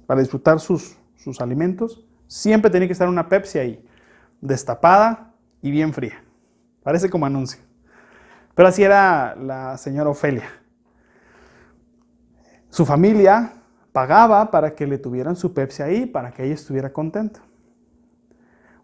Para 0.05 0.19
disfrutar 0.19 0.59
sus, 0.59 0.97
sus 1.15 1.41
alimentos, 1.41 2.05
siempre 2.27 2.69
tenía 2.69 2.87
que 2.87 2.93
estar 2.93 3.07
una 3.07 3.27
Pepsi 3.27 3.57
ahí, 3.57 3.85
destapada 4.41 5.33
y 5.61 5.71
bien 5.71 5.93
fría. 5.93 6.23
Parece 6.83 7.09
como 7.09 7.25
anuncio. 7.25 7.63
Pero 8.53 8.67
así 8.67 8.83
era 8.83 9.35
la 9.35 9.77
señora 9.77 10.09
Ofelia. 10.09 10.43
Su 12.69 12.85
familia 12.85 13.53
pagaba 13.93 14.51
para 14.51 14.75
que 14.75 14.85
le 14.85 14.97
tuvieran 14.97 15.35
su 15.35 15.53
Pepsi 15.53 15.81
ahí, 15.81 16.05
para 16.05 16.31
que 16.31 16.43
ella 16.43 16.55
estuviera 16.55 16.91
contenta. 16.91 17.39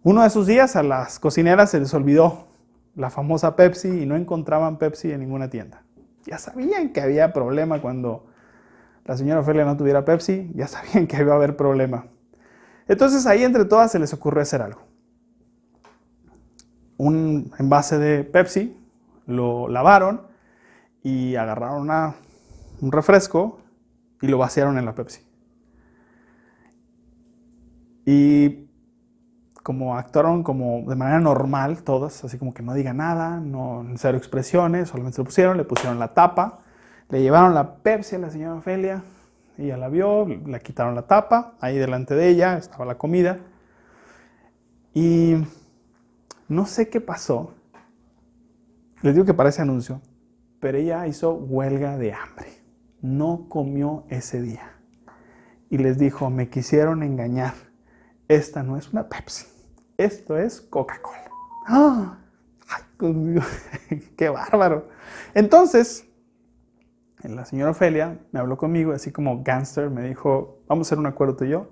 Uno 0.02 0.22
de 0.22 0.28
esos 0.28 0.48
días 0.48 0.76
a 0.76 0.84
las 0.84 1.20
cocineras 1.20 1.72
se 1.72 1.80
les 1.80 1.94
olvidó 1.94 2.48
la 2.96 3.10
famosa 3.10 3.56
Pepsi 3.56 4.04
y 4.04 4.06
no 4.06 4.16
encontraban 4.16 4.78
Pepsi 4.78 5.12
en 5.12 5.20
ninguna 5.20 5.50
tienda. 5.50 5.84
Ya 6.26 6.38
sabían 6.38 6.94
que 6.94 7.02
había 7.02 7.34
problema 7.34 7.82
cuando 7.82 8.28
la 9.06 9.18
señora 9.18 9.40
Ofelia 9.40 9.66
no 9.66 9.76
tuviera 9.76 10.06
Pepsi, 10.06 10.52
ya 10.54 10.68
sabían 10.68 11.08
que 11.08 11.18
iba 11.18 11.34
a 11.34 11.36
haber 11.36 11.56
problema. 11.56 12.08
Entonces 12.88 13.26
ahí 13.26 13.44
entre 13.44 13.66
todas 13.66 13.92
se 13.92 14.00
les 14.00 14.14
ocurrió 14.14 14.42
hacer 14.42 14.62
algo. 14.62 14.82
Un 16.98 17.52
envase 17.58 17.98
de 17.98 18.24
Pepsi, 18.24 18.78
lo 19.26 19.68
lavaron 19.68 20.22
y 21.02 21.36
agarraron 21.36 21.90
un 22.82 22.92
refresco 22.92 23.60
y 24.22 24.28
lo 24.28 24.38
vaciaron 24.38 24.78
en 24.78 24.86
la 24.86 24.96
Pepsi. 24.96 25.22
Y 28.06 28.69
como 29.70 29.96
actuaron 29.96 30.42
como 30.42 30.90
de 30.90 30.96
manera 30.96 31.20
normal 31.20 31.84
todas, 31.84 32.24
así 32.24 32.40
como 32.40 32.56
que 32.56 32.64
no 32.64 32.74
diga 32.74 32.92
nada, 32.92 33.40
no 33.40 33.86
cero 33.98 34.18
expresiones, 34.18 34.90
solamente 34.90 35.18
se 35.18 35.22
lo 35.22 35.26
pusieron, 35.26 35.58
le 35.58 35.64
pusieron 35.64 36.00
la 36.00 36.16
tapa, 36.16 36.58
le 37.10 37.22
llevaron 37.22 37.54
la 37.54 37.76
Pepsi 37.76 38.16
a 38.16 38.18
la 38.20 38.32
señora 38.32 38.56
Ofelia, 38.56 39.04
ella 39.60 39.78
la 39.78 39.88
vio, 39.88 40.26
le 40.26 40.60
quitaron 40.62 40.96
la 40.96 41.04
tapa, 41.04 41.54
ahí 41.62 41.78
delante 41.78 42.16
de 42.16 42.30
ella 42.30 42.58
estaba 42.58 42.84
la 42.84 42.98
comida. 42.98 43.38
Y 44.96 45.36
no 46.48 46.66
sé 46.66 46.90
qué 46.90 47.00
pasó, 47.00 47.54
les 49.04 49.14
digo 49.14 49.24
que 49.28 49.36
parece 49.36 49.62
anuncio, 49.62 50.02
pero 50.60 50.80
ella 50.80 51.06
hizo 51.06 51.34
huelga 51.34 51.96
de 52.00 52.12
hambre 52.14 52.60
no 53.02 53.46
comió 53.50 54.06
ese 54.10 54.42
día. 54.42 54.72
Y 55.70 55.78
les 55.78 55.98
dijo, 56.00 56.30
me 56.30 56.50
quisieron 56.50 57.04
engañar. 57.04 57.54
Esta 58.28 58.64
no 58.64 58.78
es 58.78 58.92
una 58.92 59.10
Pepsi, 59.10 59.46
esto 60.00 60.38
es 60.38 60.62
Coca-Cola. 60.62 61.30
¡Ah! 61.68 62.18
¡Ay, 62.70 62.84
¡Qué 64.18 64.30
bárbaro! 64.30 64.88
Entonces, 65.34 66.08
la 67.24 67.46
señora 67.46 67.72
Ofelia 67.72 68.18
me 68.32 68.40
habló 68.40 68.58
conmigo, 68.58 68.94
así 68.94 69.12
como 69.12 69.44
gangster, 69.44 69.90
me 69.90 70.08
dijo, 70.08 70.62
vamos 70.68 70.88
a 70.88 70.90
hacer 70.90 71.00
un 71.00 71.06
acuerdo 71.06 71.36
tú 71.36 71.46
y 71.46 71.50
yo. 71.50 71.68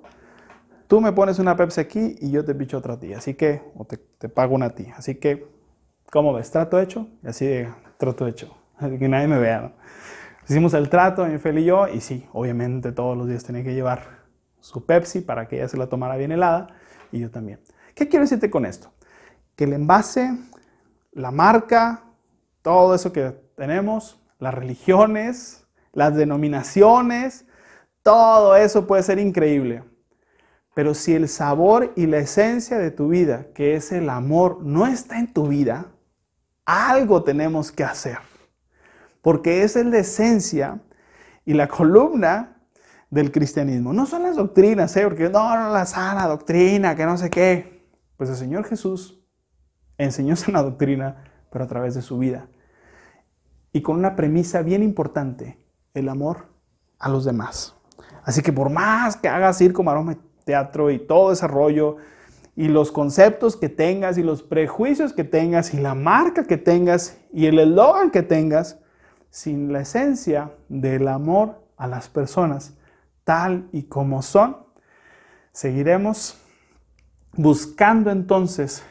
Tú 0.87 1.01
me 1.01 1.11
pones 1.11 1.39
una 1.39 1.55
Pepsi 1.55 1.81
aquí 1.81 2.15
y 2.19 2.31
yo 2.31 2.43
te 2.45 2.53
picho 2.53 2.77
otra 2.77 2.95
a 2.95 2.99
ti, 2.99 3.13
así 3.13 3.33
que, 3.33 3.61
o 3.75 3.85
te, 3.85 3.97
te 3.97 4.29
pago 4.29 4.55
una 4.55 4.67
a 4.67 4.75
ti. 4.75 4.87
Así 4.95 5.15
que, 5.15 5.47
¿cómo 6.11 6.33
ves? 6.33 6.51
¿Trato 6.51 6.79
hecho? 6.79 7.07
Y 7.23 7.27
así 7.27 7.45
de, 7.45 7.69
trato 7.97 8.27
hecho. 8.27 8.55
Así 8.77 8.99
que 8.99 9.07
nadie 9.07 9.27
me 9.27 9.39
vea, 9.39 9.61
¿no? 9.61 9.71
Hicimos 10.47 10.73
el 10.75 10.87
trato, 10.89 11.25
Fel 11.39 11.57
y 11.57 11.65
yo, 11.65 11.87
y 11.87 11.99
sí, 11.99 12.27
obviamente 12.31 12.91
todos 12.91 13.17
los 13.17 13.27
días 13.27 13.43
tenía 13.43 13.63
que 13.63 13.73
llevar 13.73 14.19
su 14.59 14.85
Pepsi 14.85 15.21
para 15.21 15.47
que 15.47 15.57
ella 15.57 15.67
se 15.67 15.77
la 15.77 15.87
tomara 15.87 16.15
bien 16.15 16.31
helada, 16.31 16.67
y 17.11 17.19
yo 17.19 17.31
también. 17.31 17.59
¿Qué 17.97 18.07
quiero 18.07 18.23
decirte 18.23 18.49
con 18.49 18.65
esto? 18.65 18.93
Que 19.57 19.65
el 19.65 19.73
envase, 19.73 20.38
la 21.12 21.31
marca, 21.31 22.03
todo 22.62 22.95
eso 22.95 23.12
que 23.12 23.31
tenemos, 23.57 24.21
las 24.39 24.53
religiones, 24.53 25.65
las 25.91 26.15
denominaciones, 26.15 27.45
todo 28.03 28.55
eso 28.55 28.88
puede 28.88 29.03
ser 29.03 29.19
increíble. 29.19 29.83
Pero 30.73 30.93
si 30.93 31.13
el 31.13 31.27
sabor 31.27 31.91
y 31.97 32.05
la 32.05 32.19
esencia 32.19 32.77
de 32.77 32.91
tu 32.91 33.10
vida, 33.10 33.47
que 33.53 33.75
es 33.75 33.91
el 33.91 34.10
amor, 34.10 34.60
no 34.63 34.88
está 34.88 35.19
en 35.19 35.33
tu 35.33 35.49
vida, 35.49 35.88
algo 36.63 37.23
tenemos 37.23 37.73
que 37.73 37.83
hacer 37.83 38.19
porque 39.27 39.63
esa 39.63 39.81
es 39.81 39.86
la 39.88 39.97
esencia 39.97 40.79
y 41.43 41.53
la 41.53 41.67
columna 41.67 42.62
del 43.10 43.29
cristianismo. 43.29 43.91
No 43.91 44.05
son 44.05 44.23
las 44.23 44.38
doctrinas, 44.38 44.95
¿eh? 44.95 45.03
porque 45.03 45.27
no, 45.29 45.53
no, 45.57 45.69
la 45.73 45.86
sana 45.86 46.25
doctrina, 46.27 46.95
que 46.95 47.05
no 47.05 47.17
sé 47.17 47.29
qué. 47.29 47.76
Pues 48.17 48.30
el 48.30 48.36
Señor 48.36 48.65
Jesús 48.65 49.19
enseñó 49.97 50.36
sana 50.36 50.63
doctrina, 50.63 51.23
pero 51.51 51.65
a 51.65 51.67
través 51.67 51.95
de 51.95 52.01
su 52.01 52.17
vida. 52.17 52.47
Y 53.71 53.82
con 53.82 53.97
una 53.97 54.15
premisa 54.15 54.62
bien 54.62 54.84
importante, 54.84 55.58
el 55.93 56.10
amor 56.10 56.47
a 56.99 57.10
los 57.10 57.25
demás. 57.25 57.75
Así 58.23 58.41
que 58.41 58.51
por 58.51 58.69
más 58.69 59.15
que 59.15 59.30
hagas 59.30 59.58
circo, 59.58 59.84
maroma, 59.84 60.17
teatro 60.43 60.91
y 60.91 60.99
todo 60.99 61.32
ese 61.32 61.47
rollo, 61.47 61.97
y 62.56 62.67
los 62.67 62.91
conceptos 62.91 63.56
que 63.56 63.69
tengas, 63.69 64.17
y 64.17 64.23
los 64.23 64.41
prejuicios 64.41 65.13
que 65.13 65.23
tengas, 65.23 65.73
y 65.73 65.77
la 65.77 65.93
marca 65.93 66.43
que 66.43 66.58
tengas, 66.58 67.19
y 67.32 67.45
el 67.45 67.60
eslogan 67.60 68.10
que 68.10 68.23
tengas, 68.23 68.80
sin 69.30 69.71
la 69.71 69.82
esencia 69.82 70.51
del 70.67 71.08
amor 71.08 71.62
a 71.77 71.88
las 71.88 72.10
personas 72.10 72.73
tal 73.27 73.67
y 73.73 73.84
como 73.84 74.21
son, 74.21 74.56
seguiremos 75.51 76.39
buscando 77.38 78.10
entonces 78.10 78.84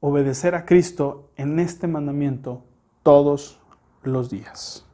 obedecer 0.00 0.54
a 0.54 0.64
Cristo 0.64 1.32
en 1.36 1.58
este 1.58 1.88
mandamiento 1.88 2.64
todos 3.02 3.60
los 4.02 4.30
días. 4.30 4.86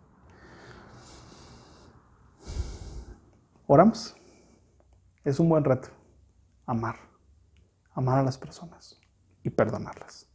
Oramos. 3.67 4.17
Es 5.23 5.38
un 5.38 5.49
buen 5.49 5.64
reto. 5.64 5.88
Amar. 6.67 6.97
Amar 7.93 8.19
a 8.19 8.23
las 8.23 8.38
personas 8.38 8.99
y 9.43 9.51
perdonarlas. 9.51 10.27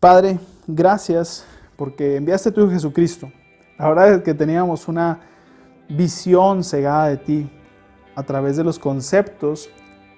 Padre, 0.00 0.38
gracias 0.66 1.46
porque 1.76 2.16
enviaste 2.16 2.48
a 2.48 2.52
tu 2.52 2.68
Jesucristo. 2.70 3.30
La 3.78 3.88
verdad 3.88 4.14
es 4.14 4.22
que 4.22 4.34
teníamos 4.34 4.88
una 4.88 5.20
visión 5.88 6.64
cegada 6.64 7.08
de 7.08 7.16
ti 7.18 7.50
a 8.14 8.22
través 8.22 8.56
de 8.56 8.64
los 8.64 8.78
conceptos 8.78 9.70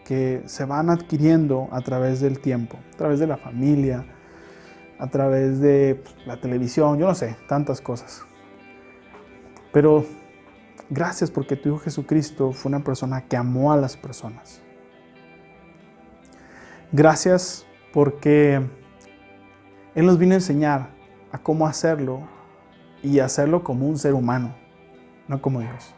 que 0.09 0.43
se 0.47 0.65
van 0.65 0.89
adquiriendo 0.89 1.69
a 1.71 1.83
través 1.83 2.23
del 2.23 2.39
tiempo, 2.39 2.79
a 2.95 2.97
través 2.97 3.19
de 3.19 3.27
la 3.27 3.37
familia, 3.37 4.07
a 4.99 5.07
través 5.09 5.61
de 5.61 6.01
pues, 6.03 6.27
la 6.27 6.41
televisión, 6.41 6.99
yo 6.99 7.07
no 7.07 7.15
sé, 7.15 7.37
tantas 7.47 7.83
cosas. 7.83 8.23
Pero 9.71 10.07
gracias 10.89 11.31
porque 11.31 11.57
tu 11.57 11.69
Hijo 11.69 11.79
Jesucristo 11.81 12.53
fue 12.53 12.71
una 12.71 12.83
persona 12.83 13.27
que 13.27 13.37
amó 13.37 13.71
a 13.71 13.77
las 13.77 13.99
personas. 13.99 14.63
Gracias 16.91 17.67
porque 17.93 18.67
Él 19.95 20.07
nos 20.07 20.17
vino 20.17 20.33
a 20.33 20.37
enseñar 20.37 20.89
a 21.33 21.37
cómo 21.37 21.67
hacerlo 21.67 22.23
y 23.03 23.19
hacerlo 23.19 23.63
como 23.63 23.87
un 23.87 23.99
ser 23.99 24.15
humano, 24.15 24.55
no 25.29 25.43
como 25.43 25.61
Dios. 25.61 25.95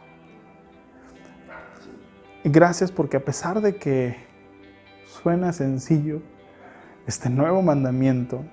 Gracias 2.43 2.91
porque 2.91 3.17
a 3.17 3.19
pesar 3.23 3.61
de 3.61 3.75
que 3.75 4.15
suena 5.05 5.53
sencillo, 5.53 6.23
este 7.05 7.29
nuevo 7.29 7.61
mandamiento 7.61 8.43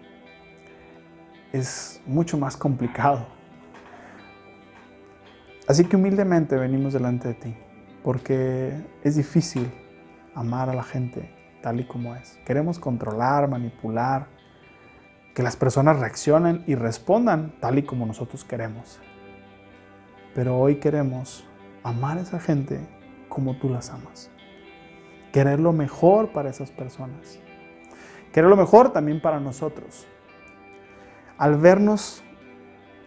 es 1.55 2.03
mucho 2.05 2.37
más 2.37 2.59
complicado. 2.59 3.27
Así 5.67 5.85
que 5.85 5.97
humildemente 5.97 6.57
venimos 6.57 6.93
delante 6.93 7.29
de 7.29 7.35
ti, 7.35 7.57
porque 8.03 8.79
es 9.05 9.17
difícil 9.17 9.71
amar 10.35 10.69
a 10.69 10.75
la 10.75 10.83
gente 10.83 11.35
tal 11.63 11.81
y 11.81 11.87
como 11.87 12.15
es. 12.15 12.39
Queremos 12.45 12.79
controlar, 12.79 13.49
manipular, 13.49 14.27
que 15.35 15.43
las 15.43 15.57
personas 15.57 15.99
reaccionen 15.99 16.63
y 16.67 16.75
respondan 16.75 17.55
tal 17.59 17.79
y 17.79 17.85
como 17.85 18.05
nosotros 18.05 18.45
queremos. 18.45 19.01
Pero 20.35 20.59
hoy 20.59 20.77
queremos 20.77 21.47
amar 21.83 22.19
a 22.19 22.21
esa 22.21 22.39
gente 22.39 22.98
como 23.29 23.57
tú 23.57 23.69
las 23.69 23.91
amas. 23.91 24.31
Querer 25.33 25.61
lo 25.61 25.73
mejor 25.73 26.33
para 26.33 26.51
esas 26.51 26.71
personas. 26.71 27.39
Querer 28.33 28.49
lo 28.49 28.57
mejor 28.57 28.93
también 28.93 29.21
para 29.21 29.41
nosotros. 29.41 30.07
Al 31.37 31.57
vernos 31.57 32.23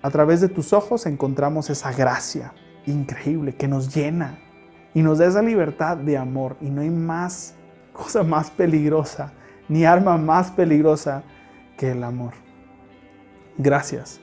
a 0.01 0.09
través 0.09 0.41
de 0.41 0.49
tus 0.49 0.73
ojos 0.73 1.05
encontramos 1.05 1.69
esa 1.69 1.91
gracia 1.91 2.53
increíble 2.85 3.55
que 3.55 3.67
nos 3.67 3.93
llena 3.93 4.39
y 4.93 5.01
nos 5.03 5.19
da 5.19 5.27
esa 5.27 5.41
libertad 5.41 5.97
de 5.97 6.17
amor. 6.17 6.57
Y 6.61 6.69
no 6.69 6.81
hay 6.81 6.89
más 6.89 7.55
cosa 7.93 8.23
más 8.23 8.49
peligrosa, 8.49 9.33
ni 9.67 9.85
arma 9.85 10.17
más 10.17 10.51
peligrosa 10.51 11.23
que 11.77 11.91
el 11.91 12.03
amor. 12.03 12.33
Gracias 13.57 14.19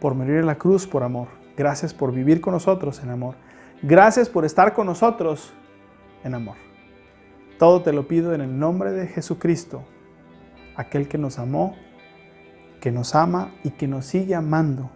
por 0.00 0.14
morir 0.14 0.36
en 0.36 0.46
la 0.46 0.56
cruz 0.56 0.86
por 0.86 1.02
amor. 1.02 1.28
Gracias 1.56 1.92
por 1.94 2.12
vivir 2.12 2.40
con 2.40 2.54
nosotros 2.54 3.00
en 3.02 3.10
amor. 3.10 3.36
Gracias 3.84 4.28
por 4.28 4.44
estar 4.44 4.74
con 4.74 4.86
nosotros 4.86 5.52
en 6.22 6.34
amor. 6.34 6.56
Todo 7.58 7.82
te 7.82 7.92
lo 7.92 8.06
pido 8.06 8.32
en 8.32 8.40
el 8.40 8.56
nombre 8.56 8.92
de 8.92 9.08
Jesucristo, 9.08 9.84
aquel 10.76 11.08
que 11.08 11.18
nos 11.18 11.40
amó, 11.40 11.76
que 12.80 12.92
nos 12.92 13.16
ama 13.16 13.52
y 13.64 13.70
que 13.70 13.88
nos 13.88 14.06
sigue 14.06 14.36
amando 14.36 14.88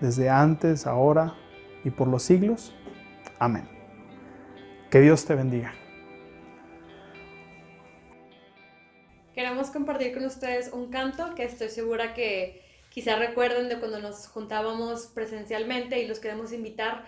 desde 0.00 0.30
antes, 0.30 0.86
ahora 0.86 1.34
y 1.82 1.90
por 1.90 2.06
los 2.06 2.22
siglos. 2.22 2.72
Amén. 3.40 3.68
Que 4.88 5.00
Dios 5.00 5.24
te 5.24 5.34
bendiga. 5.34 5.74
Queremos 9.34 9.70
compartir 9.70 10.14
con 10.14 10.24
ustedes 10.24 10.72
un 10.72 10.90
canto 10.90 11.34
que 11.34 11.42
estoy 11.42 11.70
segura 11.70 12.14
que 12.14 12.62
quizá 12.88 13.16
recuerden 13.16 13.68
de 13.68 13.80
cuando 13.80 13.98
nos 13.98 14.28
juntábamos 14.28 15.08
presencialmente 15.08 16.00
y 16.00 16.06
los 16.06 16.20
queremos 16.20 16.52
invitar, 16.52 17.04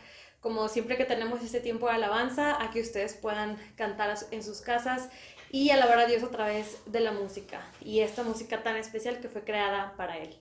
como 0.47 0.69
siempre 0.69 0.97
que 0.97 1.05
tenemos 1.05 1.43
este 1.43 1.59
tiempo 1.59 1.89
de 1.89 1.95
alabanza, 1.95 2.63
a 2.63 2.71
que 2.71 2.81
ustedes 2.81 3.15
puedan 3.15 3.57
cantar 3.75 4.17
en 4.31 4.45
sus 4.45 4.61
casas 4.61 5.09
y 5.51 5.71
alabar 5.71 5.99
a 5.99 6.07
Dios 6.07 6.23
a 6.23 6.31
través 6.31 6.79
de 6.87 7.01
la 7.01 7.11
música 7.11 7.69
y 7.81 7.99
esta 7.99 8.23
música 8.23 8.63
tan 8.63 8.77
especial 8.77 9.19
que 9.19 9.29
fue 9.29 9.43
creada 9.43 9.95
para 9.97 10.19
Él. 10.19 10.39